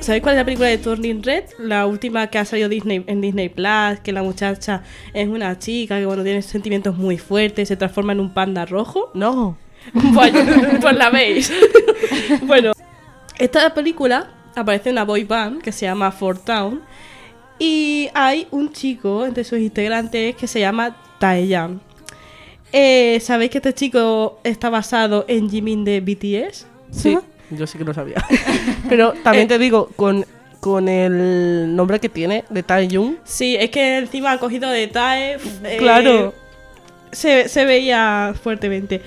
¿Sabéis 0.00 0.22
cuál 0.22 0.34
es 0.34 0.38
la 0.38 0.44
película 0.46 0.68
de 0.68 0.78
Turning 0.78 1.22
Red? 1.22 1.44
La 1.58 1.86
última 1.86 2.26
que 2.28 2.38
ha 2.38 2.44
salido 2.46 2.70
Disney, 2.70 3.04
en 3.06 3.20
Disney 3.20 3.50
Plus, 3.50 4.00
que 4.02 4.12
la 4.12 4.22
muchacha 4.22 4.82
es 5.12 5.28
una 5.28 5.58
chica 5.58 5.98
que 5.98 6.06
cuando 6.06 6.24
tiene 6.24 6.40
sentimientos 6.40 6.96
muy 6.96 7.18
fuertes 7.18 7.68
se 7.68 7.76
transforma 7.76 8.12
en 8.12 8.20
un 8.20 8.32
panda 8.32 8.64
rojo. 8.64 9.10
No. 9.12 9.58
Bueno, 9.92 10.40
pues 10.80 10.96
la 10.96 11.10
veis. 11.10 11.52
bueno, 12.42 12.72
esta 13.38 13.74
película 13.74 14.30
aparece 14.56 14.90
una 14.90 15.04
boy 15.04 15.24
band 15.24 15.60
que 15.60 15.70
se 15.70 15.84
llama 15.84 16.10
Fort 16.10 16.46
Town 16.46 16.80
y 17.58 18.08
hay 18.14 18.48
un 18.50 18.72
chico 18.72 19.26
entre 19.26 19.44
sus 19.44 19.58
integrantes 19.58 20.34
que 20.34 20.46
se 20.46 20.60
llama 20.60 20.96
Taeyang. 21.18 21.78
Eh, 22.72 23.18
¿Sabéis 23.20 23.50
que 23.50 23.58
este 23.58 23.74
chico 23.74 24.40
está 24.44 24.70
basado 24.70 25.26
en 25.28 25.50
Jimin 25.50 25.84
de 25.84 26.00
BTS? 26.00 26.66
Sí, 26.90 27.18
yo 27.50 27.66
sí 27.66 27.78
que 27.78 27.84
lo 27.84 27.94
sabía. 27.94 28.24
Pero 28.88 29.12
también 29.24 29.48
te 29.48 29.58
digo, 29.58 29.90
con, 29.96 30.24
con 30.60 30.88
el 30.88 31.74
nombre 31.74 31.98
que 32.00 32.08
tiene 32.08 32.44
de 32.50 32.62
Taeyong, 32.62 33.18
Sí, 33.24 33.56
es 33.56 33.70
que 33.70 33.98
encima 33.98 34.32
han 34.32 34.38
cogido 34.38 34.70
de 34.70 34.86
Tae. 34.86 35.34
eh, 35.64 35.76
Claro. 35.78 36.34
Se, 37.12 37.48
se 37.48 37.64
veía 37.64 38.34
fuertemente. 38.40 39.00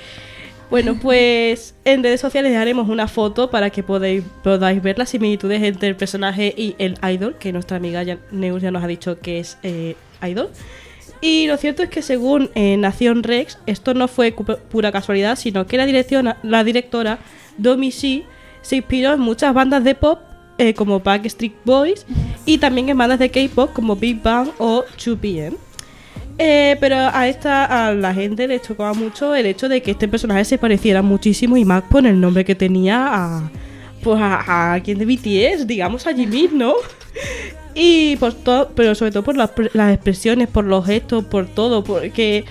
Bueno, 0.70 0.98
pues 1.00 1.76
en 1.86 2.04
redes 2.04 2.20
sociales 2.20 2.56
haremos 2.58 2.90
una 2.90 3.08
foto 3.08 3.50
para 3.52 3.70
que 3.70 3.84
podáis, 3.84 4.24
podáis 4.44 4.82
ver 4.82 4.98
las 4.98 5.10
similitudes 5.10 5.62
entre 5.62 5.88
el 5.88 5.96
personaje 5.96 6.54
y 6.58 6.76
el 6.80 6.98
idol, 7.08 7.36
que 7.40 7.54
nuestra 7.54 7.78
amiga 7.78 8.02
ya, 8.02 8.18
Neus 8.32 8.62
ya 8.62 8.72
nos 8.72 8.84
ha 8.84 8.88
dicho 8.88 9.20
que 9.20 9.40
es 9.40 9.58
eh, 9.62 9.96
idol. 10.28 10.50
Y 11.22 11.48
lo 11.48 11.58
cierto 11.58 11.84
es 11.84 11.90
que 11.90 12.02
según 12.02 12.50
eh, 12.56 12.76
Nación 12.76 13.24
Rex, 13.24 13.60
esto 13.68 13.94
no 13.94 14.08
fue 14.08 14.34
pura 14.34 14.92
casualidad, 14.92 15.38
sino 15.38 15.68
que 15.68 15.78
la, 15.78 15.86
dirección, 15.86 16.34
la 16.42 16.64
directora 16.64 17.20
Domi 17.58 17.92
Shi 17.92 18.26
se 18.64 18.78
inspiró 18.78 19.14
en 19.14 19.20
muchas 19.20 19.54
bandas 19.54 19.84
de 19.84 19.94
pop 19.94 20.20
eh, 20.58 20.74
como 20.74 21.00
Backstreet 21.00 21.54
Boys 21.64 22.08
y 22.46 22.58
también 22.58 22.90
en 22.90 22.98
bandas 22.98 23.20
de 23.20 23.30
K-pop 23.30 23.72
como 23.74 23.96
Big 23.96 24.24
Bang 24.24 24.50
o 24.58 24.84
2PM. 24.98 25.54
Eh, 26.40 26.78
pero 26.80 26.96
a 26.96 27.28
esta 27.28 27.88
a 27.88 27.94
la 27.94 28.12
gente 28.12 28.48
le 28.48 28.60
chocaba 28.60 28.94
mucho 28.96 29.36
el 29.36 29.46
hecho 29.46 29.70
de 29.70 29.84
que 29.84 29.92
este 29.92 30.08
personaje 30.08 30.44
se 30.46 30.58
pareciera 30.58 31.04
muchísimo 31.04 31.58
y 31.58 31.66
más 31.66 31.84
por 31.84 32.08
el 32.08 32.20
nombre 32.20 32.44
que 32.44 32.56
tenía 32.56 33.08
a 33.08 33.52
pues 34.02 34.20
a, 34.20 34.74
a 34.74 34.80
quien 34.82 34.98
de 34.98 35.06
BTS, 35.06 35.68
digamos 35.68 36.08
a 36.08 36.14
Jimin, 36.14 36.58
¿no? 36.58 36.74
Y 37.76 38.18
por 38.18 38.34
todo, 38.34 38.72
pero 38.76 38.94
sobre 38.94 39.12
todo 39.12 39.24
por 39.24 39.36
las, 39.36 39.52
las 39.74 39.94
expresiones, 39.94 40.48
por 40.48 40.66
los 40.66 40.86
gestos, 40.86 41.26
por 41.26 41.48
todo, 41.48 41.84
porque 41.84 42.46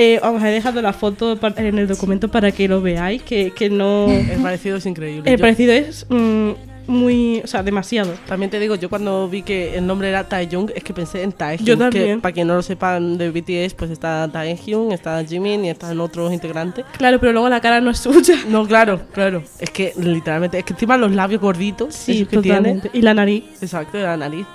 eh, 0.00 0.20
os 0.22 0.40
he 0.42 0.46
dejado 0.46 0.80
la 0.80 0.92
foto 0.92 1.36
en 1.56 1.76
el 1.76 1.88
documento 1.88 2.28
para 2.28 2.52
que 2.52 2.68
lo 2.68 2.80
veáis, 2.80 3.20
que, 3.22 3.50
que 3.50 3.68
no... 3.68 4.06
el 4.08 4.40
parecido 4.40 4.76
es 4.76 4.86
increíble. 4.86 5.28
El 5.28 5.40
parecido 5.40 5.72
es 5.72 6.06
mm, 6.08 6.50
muy, 6.86 7.40
o 7.42 7.46
sea, 7.48 7.64
demasiado. 7.64 8.14
También 8.28 8.48
te 8.48 8.60
digo, 8.60 8.76
yo 8.76 8.88
cuando 8.88 9.28
vi 9.28 9.42
que 9.42 9.76
el 9.76 9.86
nombre 9.86 10.08
era 10.08 10.28
Taeyong, 10.28 10.70
es 10.74 10.84
que 10.84 10.94
pensé 10.94 11.24
en 11.24 11.32
Taehyung. 11.32 11.66
Yo 11.66 11.74
que 11.76 11.80
también. 11.80 12.20
para 12.20 12.32
quien 12.32 12.46
no 12.46 12.54
lo 12.54 12.62
sepan 12.62 13.18
de 13.18 13.30
BTS, 13.30 13.74
pues 13.74 13.90
está 13.90 14.28
Taehyung, 14.32 14.92
está 14.92 15.24
Jimin 15.24 15.64
y 15.64 15.70
están 15.70 15.98
otros 16.00 16.32
integrantes. 16.32 16.84
Claro, 16.96 17.18
pero 17.18 17.32
luego 17.32 17.48
la 17.48 17.60
cara 17.60 17.80
no 17.80 17.90
es 17.90 17.98
suya. 17.98 18.36
No, 18.48 18.66
claro, 18.68 19.00
claro. 19.12 19.42
Es 19.58 19.70
que 19.70 19.92
literalmente, 19.96 20.58
es 20.60 20.64
que 20.64 20.74
encima 20.74 20.96
los 20.96 21.10
labios 21.12 21.40
gorditos, 21.40 21.92
Sí, 21.94 22.24
que 22.24 22.38
tiene. 22.38 22.58
totalmente. 22.58 22.90
Y 22.92 23.02
la 23.02 23.14
nariz. 23.14 23.44
Exacto, 23.60 23.98
la 23.98 24.16
nariz. 24.16 24.46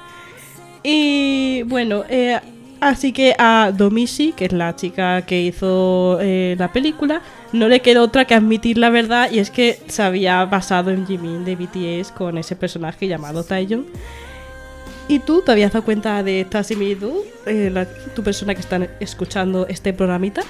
Y 0.84 1.63
bueno, 1.63 2.03
eh, 2.10 2.39
así 2.89 3.12
que 3.13 3.36
a 3.38 3.72
Domishi, 3.76 4.34
que 4.34 4.46
es 4.46 4.54
la 4.54 4.76
chica 4.76 5.24
que 5.24 5.41
hizo 5.41 6.17
eh, 6.22 6.56
la 6.58 6.72
película, 6.72 7.22
no 7.52 7.67
le 7.67 7.82
quedó 7.82 8.04
otra 8.04 8.26
que 8.26 8.34
admitir 8.36 8.78
la 8.78 8.89
verdad 8.89 9.30
y 9.32 9.39
es 9.39 9.50
que 9.52 9.80
se 9.88 10.02
había 10.04 10.43
basado 10.46 10.91
en 10.91 11.06
Jimin 11.08 11.46
de 11.46 11.56
BTS 11.56 12.12
con 12.12 12.38
ese 12.38 12.56
personaje 12.56 13.08
llamado 13.08 13.43
Taeyong. 13.43 13.86
¿Y 15.08 15.19
tú 15.19 15.41
te 15.41 15.52
habías 15.52 15.74
dado 15.74 15.84
cuenta 15.84 16.24
de 16.24 16.41
esta 16.41 16.63
similitud? 16.63 17.13
Eh, 17.46 17.69
la- 17.74 17.86
tu 18.15 18.24
persona 18.24 18.56
que 18.56 18.62
está 18.62 18.80
escuchando 19.00 19.67
este 19.67 19.93
programita. 19.93 20.41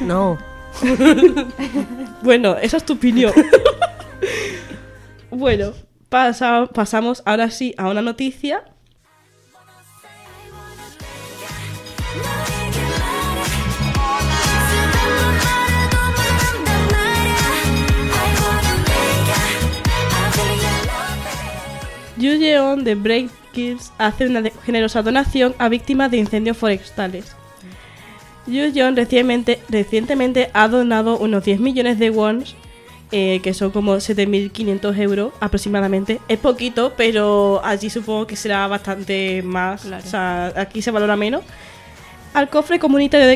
No. 0.00 0.38
Bueno, 2.22 2.56
esa 2.56 2.76
es 2.78 2.84
tu 2.84 2.94
opinión. 2.94 3.32
bueno, 5.30 5.72
pasa- 6.08 6.66
pasamos 6.72 7.22
ahora 7.24 7.50
sí 7.50 7.74
a 7.76 7.88
una 7.88 8.02
noticia 8.02 8.62
Yu 22.18 22.34
Yeon 22.34 22.82
de 22.82 22.96
Break 22.96 23.30
Kills 23.52 23.92
hace 23.96 24.26
una 24.26 24.42
generosa 24.64 25.02
donación 25.02 25.54
a 25.58 25.68
víctimas 25.68 26.10
de 26.10 26.18
incendios 26.18 26.56
forestales. 26.56 27.32
Yu 28.46 28.72
Yeon 28.72 28.96
recientemente, 28.96 29.60
recientemente 29.68 30.50
ha 30.52 30.66
donado 30.68 31.16
unos 31.18 31.44
10 31.44 31.60
millones 31.60 31.98
de 31.98 32.10
wons, 32.10 32.56
eh, 33.12 33.40
que 33.42 33.54
son 33.54 33.70
como 33.70 33.96
7.500 33.96 34.98
euros 34.98 35.32
aproximadamente. 35.38 36.20
Es 36.28 36.38
poquito, 36.38 36.94
pero 36.96 37.60
allí 37.64 37.88
supongo 37.88 38.26
que 38.26 38.34
será 38.34 38.66
bastante 38.66 39.42
más. 39.44 39.82
Claro. 39.82 40.04
O 40.04 40.10
sea, 40.10 40.52
aquí 40.56 40.82
se 40.82 40.90
valora 40.90 41.16
menos. 41.16 41.44
Al 42.34 42.48
cofre 42.50 42.78
comunitario 42.78 43.26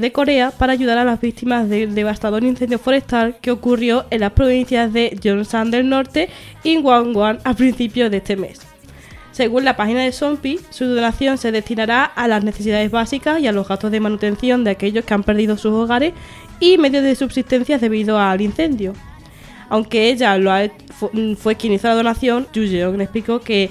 de, 0.00 0.12
Corea 0.12 0.50
para 0.50 0.72
ayudar 0.74 0.98
a 0.98 1.04
las 1.04 1.20
víctimas 1.20 1.68
del 1.68 1.94
devastador 1.94 2.44
incendio 2.44 2.78
forestal 2.78 3.36
que 3.40 3.50
ocurrió 3.50 4.04
en 4.10 4.20
las 4.20 4.32
provincias 4.32 4.92
de 4.92 5.16
Gyeongsang 5.20 5.70
del 5.70 5.88
Norte 5.88 6.28
y 6.62 6.76
Gwangwon 6.76 7.38
a 7.44 7.54
principios 7.54 8.10
de 8.10 8.18
este 8.18 8.36
mes. 8.36 8.60
Según 9.32 9.64
la 9.64 9.76
página 9.76 10.02
de 10.02 10.12
Sompi, 10.12 10.58
su 10.70 10.84
donación 10.86 11.38
se 11.38 11.50
destinará 11.52 12.04
a 12.04 12.28
las 12.28 12.44
necesidades 12.44 12.90
básicas 12.90 13.40
y 13.40 13.46
a 13.46 13.52
los 13.52 13.66
gastos 13.66 13.90
de 13.90 14.00
manutención 14.00 14.64
de 14.64 14.72
aquellos 14.72 15.04
que 15.04 15.14
han 15.14 15.22
perdido 15.22 15.56
sus 15.56 15.72
hogares 15.72 16.12
y 16.58 16.76
medios 16.76 17.04
de 17.04 17.14
subsistencia 17.14 17.78
debido 17.78 18.18
al 18.18 18.40
incendio. 18.42 18.92
Aunque 19.70 20.10
ella 20.10 20.36
lo 20.36 20.50
ha- 20.52 20.68
fu- 20.98 21.10
mm, 21.12 21.36
fue 21.36 21.54
quien 21.54 21.72
hizo 21.72 21.86
la 21.86 21.94
donación, 21.94 22.48
Yu 22.52 22.64
Jeong 22.66 23.00
explicó 23.00 23.40
que, 23.40 23.70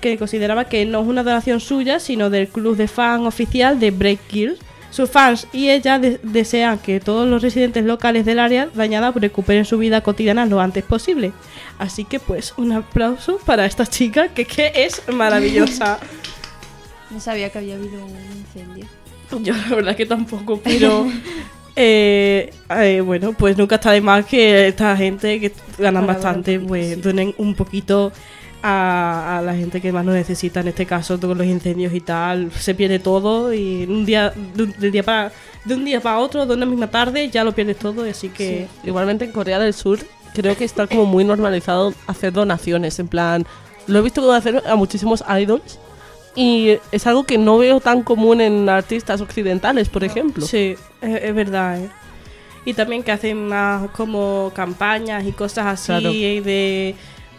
que 0.00 0.16
consideraba 0.18 0.64
que 0.66 0.84
no 0.86 1.00
es 1.00 1.06
una 1.06 1.22
donación 1.22 1.60
suya, 1.60 1.98
sino 2.00 2.30
del 2.30 2.48
club 2.48 2.76
de 2.76 2.88
fan 2.88 3.26
oficial 3.26 3.80
de 3.80 3.90
Break 3.90 4.20
Kills. 4.28 4.58
Sus 4.90 5.10
fans 5.10 5.48
y 5.52 5.70
ella 5.70 5.98
de- 5.98 6.20
desean 6.22 6.78
que 6.78 7.00
todos 7.00 7.28
los 7.28 7.42
residentes 7.42 7.84
locales 7.84 8.24
del 8.24 8.38
área 8.38 8.68
dañada 8.74 9.10
recuperen 9.10 9.64
su 9.64 9.76
vida 9.78 10.02
cotidiana 10.02 10.46
lo 10.46 10.60
antes 10.60 10.84
posible. 10.84 11.32
Así 11.78 12.04
que 12.04 12.20
pues 12.20 12.54
un 12.56 12.70
aplauso 12.72 13.38
para 13.44 13.66
esta 13.66 13.86
chica 13.86 14.28
que, 14.28 14.44
que 14.44 14.70
es 14.74 15.02
maravillosa. 15.12 15.98
No 17.10 17.20
sabía 17.20 17.48
que 17.50 17.58
había 17.58 17.74
habido 17.76 18.04
un 18.04 18.12
incendio. 18.38 18.86
Yo 19.42 19.54
la 19.54 19.76
verdad 19.76 19.94
que 19.96 20.04
tampoco, 20.06 20.58
pero 20.58 21.06
eh, 21.76 22.52
eh, 22.70 23.00
bueno, 23.04 23.32
pues 23.34 23.56
nunca 23.56 23.76
está 23.76 23.92
de 23.92 24.00
más 24.00 24.26
que 24.26 24.68
esta 24.68 24.96
gente 24.96 25.38
que 25.40 25.52
ganan 25.78 26.06
bastante, 26.06 26.58
pues 26.58 26.86
poquito, 26.96 27.08
donen 27.08 27.34
un 27.38 27.54
poquito 27.54 28.12
a, 28.66 29.38
a 29.38 29.42
la 29.42 29.54
gente 29.54 29.80
que 29.82 29.92
más 29.92 30.06
lo 30.06 30.12
necesita, 30.12 30.60
en 30.60 30.68
este 30.68 30.86
caso 30.86 31.18
todos 31.18 31.36
los 31.36 31.46
incendios 31.46 31.92
y 31.92 32.00
tal, 32.00 32.50
se 32.52 32.74
pierde 32.74 32.98
todo 32.98 33.52
y 33.52 33.84
un 33.84 34.06
día 34.06 34.32
de 34.54 34.62
un, 34.62 34.72
del 34.78 34.90
día 34.90 35.02
para 35.02 35.32
de 35.66 35.74
un 35.74 35.84
día 35.84 36.00
para 36.00 36.18
otro, 36.18 36.46
de 36.46 36.54
una 36.54 36.64
misma 36.64 36.88
tarde, 36.90 37.28
ya 37.28 37.44
lo 37.44 37.52
pierdes 37.52 37.78
todo, 37.78 38.04
así 38.08 38.30
que 38.30 38.66
Igualmente 38.82 39.26
en 39.26 39.32
Corea 39.32 39.58
del 39.58 39.74
Sur 39.74 39.98
creo 40.34 40.56
que 40.56 40.64
está 40.64 40.86
como 40.86 41.04
muy 41.04 41.24
normalizado 41.24 41.92
hacer 42.06 42.32
donaciones. 42.32 42.98
En 42.98 43.08
plan, 43.08 43.46
lo 43.86 43.98
he 43.98 44.02
visto 44.02 44.32
hacer 44.32 44.62
a 44.66 44.74
muchísimos 44.76 45.22
idols 45.40 45.78
y 46.34 46.78
es 46.90 47.06
algo 47.06 47.24
que 47.24 47.38
no 47.38 47.58
veo 47.58 47.80
tan 47.80 48.02
común 48.02 48.40
en 48.40 48.68
artistas 48.68 49.20
occidentales, 49.20 49.88
por 49.90 50.04
ejemplo. 50.04 50.44
Sí, 50.46 50.74
es, 51.02 51.22
es 51.22 51.34
verdad, 51.34 51.80
¿eh? 51.80 51.90
Y 52.66 52.72
también 52.72 53.02
que 53.02 53.12
hacen 53.12 53.46
más 53.48 53.90
como 53.90 54.50
campañas 54.54 55.24
y 55.26 55.32
cosas 55.32 55.66
así 55.66 55.86
Claro. 55.88 56.10
de 56.10 56.94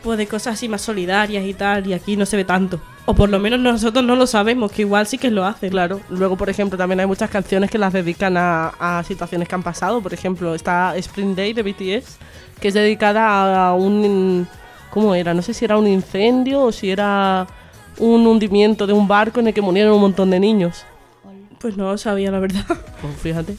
pues 0.05 0.19
de 0.19 0.27
cosas 0.27 0.53
así 0.53 0.69
más 0.69 0.83
solidarias 0.83 1.43
y 1.43 1.55
tal, 1.55 1.87
y 1.87 1.93
aquí 1.93 2.15
no 2.15 2.27
se 2.27 2.37
ve 2.37 2.45
tanto. 2.45 2.79
O 3.07 3.15
por 3.15 3.27
lo 3.27 3.39
menos 3.39 3.59
nosotros 3.59 4.05
no 4.05 4.15
lo 4.15 4.27
sabemos, 4.27 4.71
que 4.71 4.83
igual 4.83 5.07
sí 5.07 5.17
que 5.17 5.31
lo 5.31 5.43
hacen. 5.43 5.71
Claro, 5.71 5.99
luego 6.09 6.37
por 6.37 6.47
ejemplo 6.47 6.77
también 6.77 6.99
hay 6.99 7.07
muchas 7.07 7.31
canciones 7.31 7.71
que 7.71 7.79
las 7.79 7.91
dedican 7.91 8.37
a, 8.37 8.67
a 8.79 9.03
situaciones 9.03 9.47
que 9.47 9.55
han 9.55 9.63
pasado. 9.63 10.01
Por 10.01 10.13
ejemplo, 10.13 10.53
está 10.53 10.95
Spring 10.95 11.35
Day 11.35 11.53
de 11.53 11.63
BTS, 11.63 12.17
que 12.59 12.67
es 12.67 12.73
dedicada 12.75 13.67
a 13.67 13.73
un... 13.73 14.47
¿Cómo 14.91 15.15
era? 15.15 15.33
No 15.33 15.41
sé 15.41 15.55
si 15.55 15.65
era 15.65 15.75
un 15.77 15.87
incendio 15.87 16.61
o 16.61 16.71
si 16.71 16.91
era 16.91 17.47
un 17.97 18.27
hundimiento 18.27 18.85
de 18.85 18.93
un 18.93 19.07
barco 19.07 19.39
en 19.39 19.47
el 19.47 19.53
que 19.55 19.61
murieron 19.61 19.93
un 19.95 20.01
montón 20.01 20.29
de 20.29 20.39
niños. 20.39 20.85
Pues 21.59 21.75
no 21.77 21.91
lo 21.91 21.97
sabía, 21.97 22.29
la 22.29 22.39
verdad. 22.39 22.63
Pues 23.01 23.17
fíjate. 23.21 23.57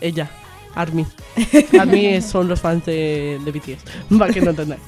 Ella, 0.00 0.30
Army. 0.76 1.04
Army 1.78 2.22
son 2.22 2.46
los 2.46 2.60
fans 2.60 2.86
de, 2.86 3.40
de 3.44 3.50
BTS, 3.50 4.16
para 4.16 4.32
que 4.32 4.40
no 4.40 4.50
entendáis. 4.50 4.80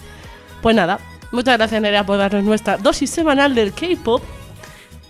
Pues 0.63 0.75
nada, 0.75 0.99
muchas 1.33 1.57
gracias 1.57 1.81
Nerea 1.81 2.05
por 2.05 2.19
darnos 2.19 2.45
nuestra 2.45 2.77
dosis 2.77 3.11
semanal 3.11 3.55
del 3.55 3.73
K-pop. 3.73 4.23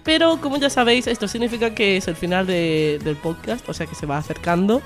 Pero 0.04 0.40
como 0.40 0.56
ya 0.56 0.70
sabéis, 0.70 1.06
esto 1.06 1.28
significa 1.28 1.74
que 1.74 1.96
es 1.98 2.08
el 2.08 2.16
final 2.16 2.46
de- 2.46 2.98
del 3.04 3.16
podcast, 3.16 3.68
o 3.68 3.74
sea 3.74 3.86
que 3.86 3.94
se 3.94 4.06
va 4.06 4.18
acercando. 4.18 4.80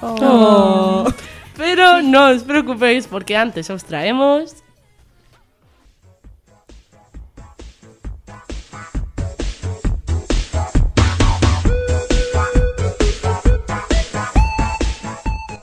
Oh. 0.00 1.04
Pero 1.56 2.02
no 2.02 2.28
os 2.30 2.42
preocupéis 2.44 3.06
porque 3.06 3.36
antes 3.36 3.68
os 3.70 3.84
traemos... 3.84 4.54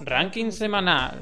Ranking 0.05 0.51
semanal. 0.51 1.19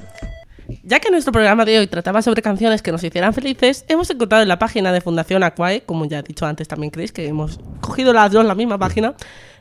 Ya 0.88 1.00
que 1.00 1.10
nuestro 1.10 1.32
programa 1.32 1.64
de 1.64 1.80
hoy 1.80 1.88
trataba 1.88 2.22
sobre 2.22 2.42
canciones 2.42 2.80
que 2.80 2.92
nos 2.92 3.02
hicieran 3.02 3.34
felices, 3.34 3.84
hemos 3.88 4.08
encontrado 4.08 4.44
en 4.44 4.48
la 4.48 4.60
página 4.60 4.92
de 4.92 5.00
Fundación 5.00 5.42
Aquae, 5.42 5.80
como 5.80 6.04
ya 6.04 6.20
ha 6.20 6.22
dicho 6.22 6.46
antes 6.46 6.68
también 6.68 6.92
Chris, 6.92 7.10
que 7.10 7.26
hemos 7.26 7.58
cogido 7.80 8.12
las 8.12 8.30
dos 8.30 8.42
en 8.42 8.46
la 8.46 8.54
misma 8.54 8.78
página, 8.78 9.16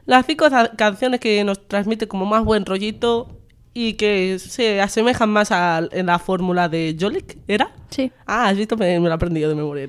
las 0.06 0.28
cinco 0.28 0.46
canciones 0.78 1.20
que 1.20 1.44
nos 1.44 1.68
transmiten 1.68 2.08
como 2.08 2.28
más 2.28 2.46
buen 2.46 2.64
rollito 2.64 3.40
y 3.74 3.94
que 3.94 4.38
se 4.38 4.80
asemejan 4.80 5.32
más 5.32 5.52
a 5.52 5.82
en 5.92 6.06
la 6.06 6.20
fórmula 6.20 6.70
de 6.70 6.96
Jolik, 7.00 7.40
¿era? 7.48 7.72
Sí. 7.90 8.12
Ah, 8.28 8.50
has 8.50 8.58
visto, 8.58 8.78
me, 8.78 9.00
me 9.00 9.08
lo 9.08 9.10
he 9.10 9.16
aprendido 9.16 9.50
de 9.50 9.56
memoria. 9.56 9.88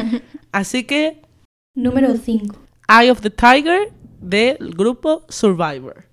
Así 0.52 0.84
que 0.84 1.22
Número 1.74 2.14
5. 2.14 2.56
Eye 2.90 3.10
of 3.10 3.22
the 3.22 3.30
Tiger 3.30 3.90
del 4.20 4.58
grupo 4.76 5.24
Survivor. 5.30 6.04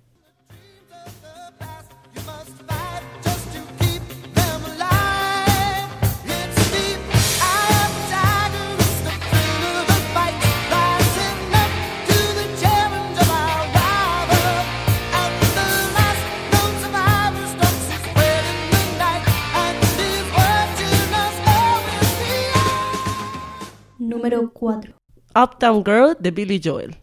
Número 24.12 24.52
4. 24.52 24.94
Uptown 25.34 25.84
Girl 25.86 26.18
de 26.20 26.32
Billy 26.32 26.60
Joel. 26.62 26.98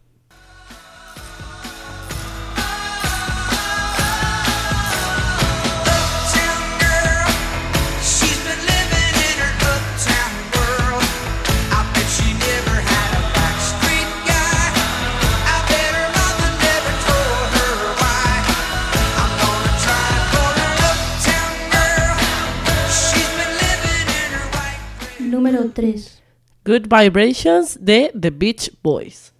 Número 25.17 25.71
3. 25.71 26.18
Good 26.69 26.85
Vibrations 26.87 27.79
de 27.81 28.11
The 28.13 28.29
Beach 28.29 28.69
Boys. 28.83 29.33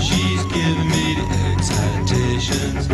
She's 0.00 0.42
giving 0.46 0.88
me 0.88 1.14
the 1.14 1.26
excitations. 1.54 2.88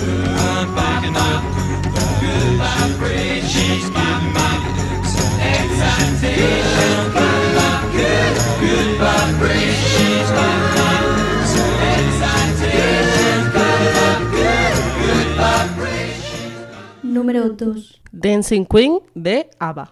I'm 19.59 19.87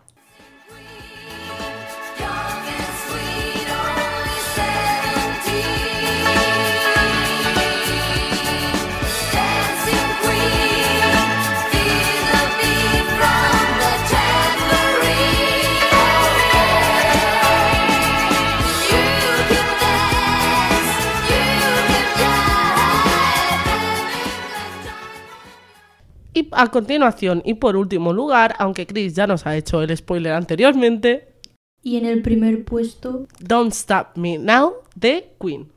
Y 26.35 26.49
a 26.51 26.67
continuación, 26.67 27.43
y 27.45 27.55
por 27.55 27.77
último 27.77 28.13
lugar, 28.13 28.57
aunque 28.59 28.87
Chris 28.87 29.15
ya 29.15 29.29
nos 29.29 29.47
ha 29.47 29.57
hecho 29.57 29.81
el 29.83 29.97
spoiler 29.97 30.33
anteriormente, 30.33 31.29
Y 31.81 31.97
en 31.97 32.07
el 32.07 32.23
primer 32.23 32.65
puesto, 32.65 33.29
Don't 33.39 33.73
Stop 33.73 34.17
Me 34.17 34.39
Now 34.39 34.75
de 34.97 35.35
Queen. 35.41 35.71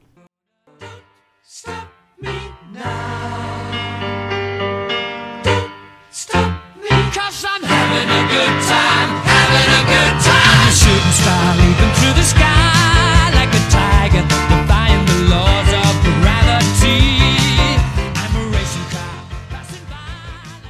Cause 7.13 7.45
I'm 7.45 7.61
having 7.63 8.09
a 8.09 8.23
good 8.33 8.55
time, 8.65 9.09
having 9.29 9.69
a 9.77 9.83
good 9.93 10.15
time. 10.25 10.71
Shooting 10.73 11.13
star 11.13 11.55
leaping 11.57 11.93
through 11.97 12.16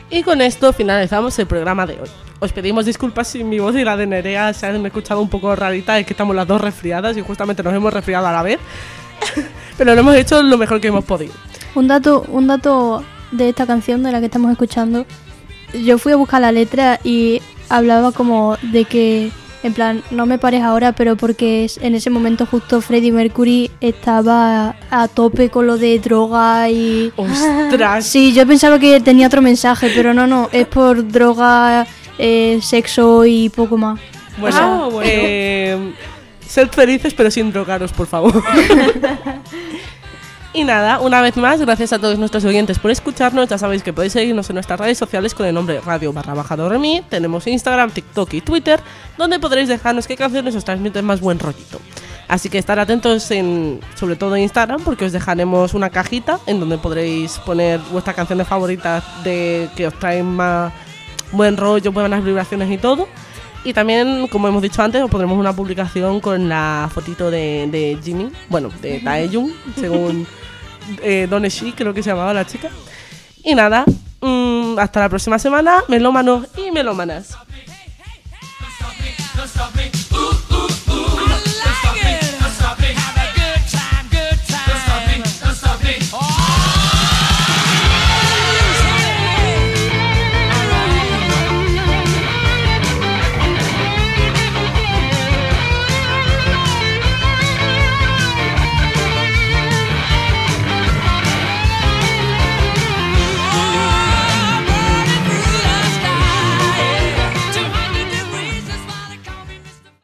Y 0.09 0.23
con 0.23 0.41
esto 0.41 0.71
finalizamos 0.71 1.37
el 1.39 1.47
programa 1.47 1.85
de 1.85 1.99
hoy. 2.01 2.09
Os 2.39 2.53
pedimos 2.53 2.85
disculpas 2.85 3.27
si 3.27 3.43
mi 3.43 3.59
voz 3.59 3.75
y 3.75 3.83
la 3.83 3.97
de 3.97 4.07
Nerea 4.07 4.53
se 4.53 4.67
han 4.67 4.85
escuchado 4.85 5.21
un 5.21 5.29
poco 5.29 5.55
rarita, 5.55 5.99
es 5.99 6.05
que 6.05 6.13
estamos 6.13 6.35
las 6.35 6.47
dos 6.47 6.61
resfriadas 6.61 7.17
y 7.17 7.21
justamente 7.21 7.63
nos 7.63 7.73
hemos 7.73 7.91
resfriado 7.91 8.27
a 8.27 8.31
la 8.31 8.43
vez. 8.43 8.59
Pero 9.77 9.93
lo 9.95 10.01
hemos 10.01 10.15
hecho 10.15 10.41
lo 10.41 10.57
mejor 10.57 10.79
que 10.79 10.87
hemos 10.87 11.03
podido. 11.03 11.33
un 11.75 11.87
dato, 11.87 12.25
un 12.29 12.47
dato 12.47 13.03
de 13.31 13.49
esta 13.49 13.65
canción 13.65 14.03
de 14.03 14.11
la 14.11 14.19
que 14.19 14.27
estamos 14.27 14.51
escuchando. 14.51 15.05
Yo 15.73 15.97
fui 15.97 16.13
a 16.13 16.15
buscar 16.15 16.41
la 16.41 16.51
letra 16.51 16.99
y 17.03 17.41
hablaba 17.69 18.11
como 18.11 18.57
de 18.61 18.85
que, 18.85 19.31
en 19.67 19.73
plan, 19.73 20.01
no 20.11 20.25
me 20.25 20.37
pares 20.39 20.63
ahora, 20.63 20.93
pero 20.93 21.15
porque 21.15 21.65
es- 21.65 21.77
en 21.77 21.93
ese 21.95 22.09
momento 22.09 22.45
justo 22.45 22.81
Freddie 22.81 23.11
Mercury 23.11 23.69
estaba 23.81 24.75
a 24.89 25.07
tope 25.07 25.49
con 25.49 25.67
lo 25.67 25.77
de 25.77 25.99
droga 25.99 26.69
y... 26.69 27.11
¡Ostras! 27.17 28.05
Sí, 28.05 28.33
yo 28.33 28.45
pensaba 28.47 28.79
que 28.79 28.99
tenía 28.99 29.27
otro 29.27 29.41
mensaje, 29.41 29.91
pero 29.95 30.13
no, 30.13 30.25
no, 30.27 30.49
es 30.51 30.65
por 30.67 31.07
droga, 31.07 31.85
eh, 32.17 32.59
sexo 32.61 33.25
y 33.25 33.49
poco 33.49 33.77
más. 33.77 33.99
Bueno, 34.39 34.57
Ah, 34.59 34.89
bueno. 34.91 35.09
eh, 35.11 35.93
sed 36.47 36.67
felices 36.69 37.13
pero 37.13 37.29
sin 37.31 37.51
drogaros, 37.51 37.91
por 37.91 38.07
favor. 38.07 38.43
y 40.57 40.63
nada, 40.63 40.99
una 41.01 41.21
vez 41.21 41.37
más, 41.37 41.61
gracias 41.61 41.93
a 41.93 41.99
todos 41.99 42.17
nuestros 42.17 42.43
oyentes 42.43 42.79
por 42.79 42.89
escucharnos. 42.89 43.47
Ya 43.47 43.59
sabéis 43.59 43.83
que 43.83 43.93
podéis 43.93 44.13
seguirnos 44.13 44.49
en 44.49 44.55
nuestras 44.55 44.79
redes 44.79 44.97
sociales 44.97 45.35
con 45.35 45.45
el 45.45 45.53
nombre 45.53 45.79
Radio 45.81 46.11
barra 46.11 46.33
baja 46.33 46.55
Doremi. 46.55 47.03
Tenemos 47.09 47.45
Instagram, 47.45 47.91
TikTok 47.91 48.33
y 48.33 48.41
Twitter, 48.41 48.79
donde 49.19 49.37
podréis 49.37 49.67
dejarnos 49.67 50.07
qué 50.07 50.15
canciones 50.15 50.55
os 50.55 50.65
transmiten 50.65 51.05
más 51.05 51.21
buen 51.21 51.37
rollito. 51.37 51.79
Así 52.27 52.49
que 52.49 52.57
estar 52.57 52.79
atentos 52.79 53.29
en, 53.29 53.81
sobre 53.93 54.15
todo 54.15 54.35
en 54.35 54.41
Instagram, 54.41 54.81
porque 54.81 55.05
os 55.05 55.11
dejaremos 55.11 55.75
una 55.75 55.91
cajita 55.91 56.39
en 56.47 56.59
donde 56.59 56.79
podréis 56.79 57.37
poner 57.37 57.79
vuestras 57.91 58.15
canciones 58.15 58.47
favoritas 58.47 59.03
de 59.23 59.69
que 59.75 59.85
os 59.85 59.93
traen 59.99 60.25
más 60.25 60.73
buen 61.33 61.55
rollo, 61.55 61.91
buenas 61.91 62.23
vibraciones 62.23 62.71
y 62.71 62.79
todo. 62.79 63.07
Y 63.63 63.73
también, 63.73 64.27
como 64.27 64.47
hemos 64.47 64.63
dicho 64.63 64.81
antes, 64.81 65.03
os 65.03 65.09
pondremos 65.11 65.37
una 65.37 65.53
publicación 65.53 66.19
con 66.19 66.49
la 66.49 66.89
fotito 66.91 67.29
de, 67.29 67.67
de 67.71 67.99
Jimmy, 68.03 68.31
bueno, 68.49 68.71
de 68.81 69.01
Taeyong, 69.01 69.51
según 69.79 70.25
eh, 71.01 71.27
Doneshi, 71.29 71.73
creo 71.73 71.93
que 71.93 72.03
se 72.03 72.09
llamaba 72.09 72.33
la 72.33 72.45
chica. 72.45 72.69
Y 73.43 73.55
nada, 73.55 73.85
mm, 74.21 74.79
hasta 74.79 74.99
la 75.01 75.09
próxima 75.09 75.39
semana, 75.39 75.83
melómanos 75.87 76.47
y 76.57 76.71
melómanas. 76.71 77.37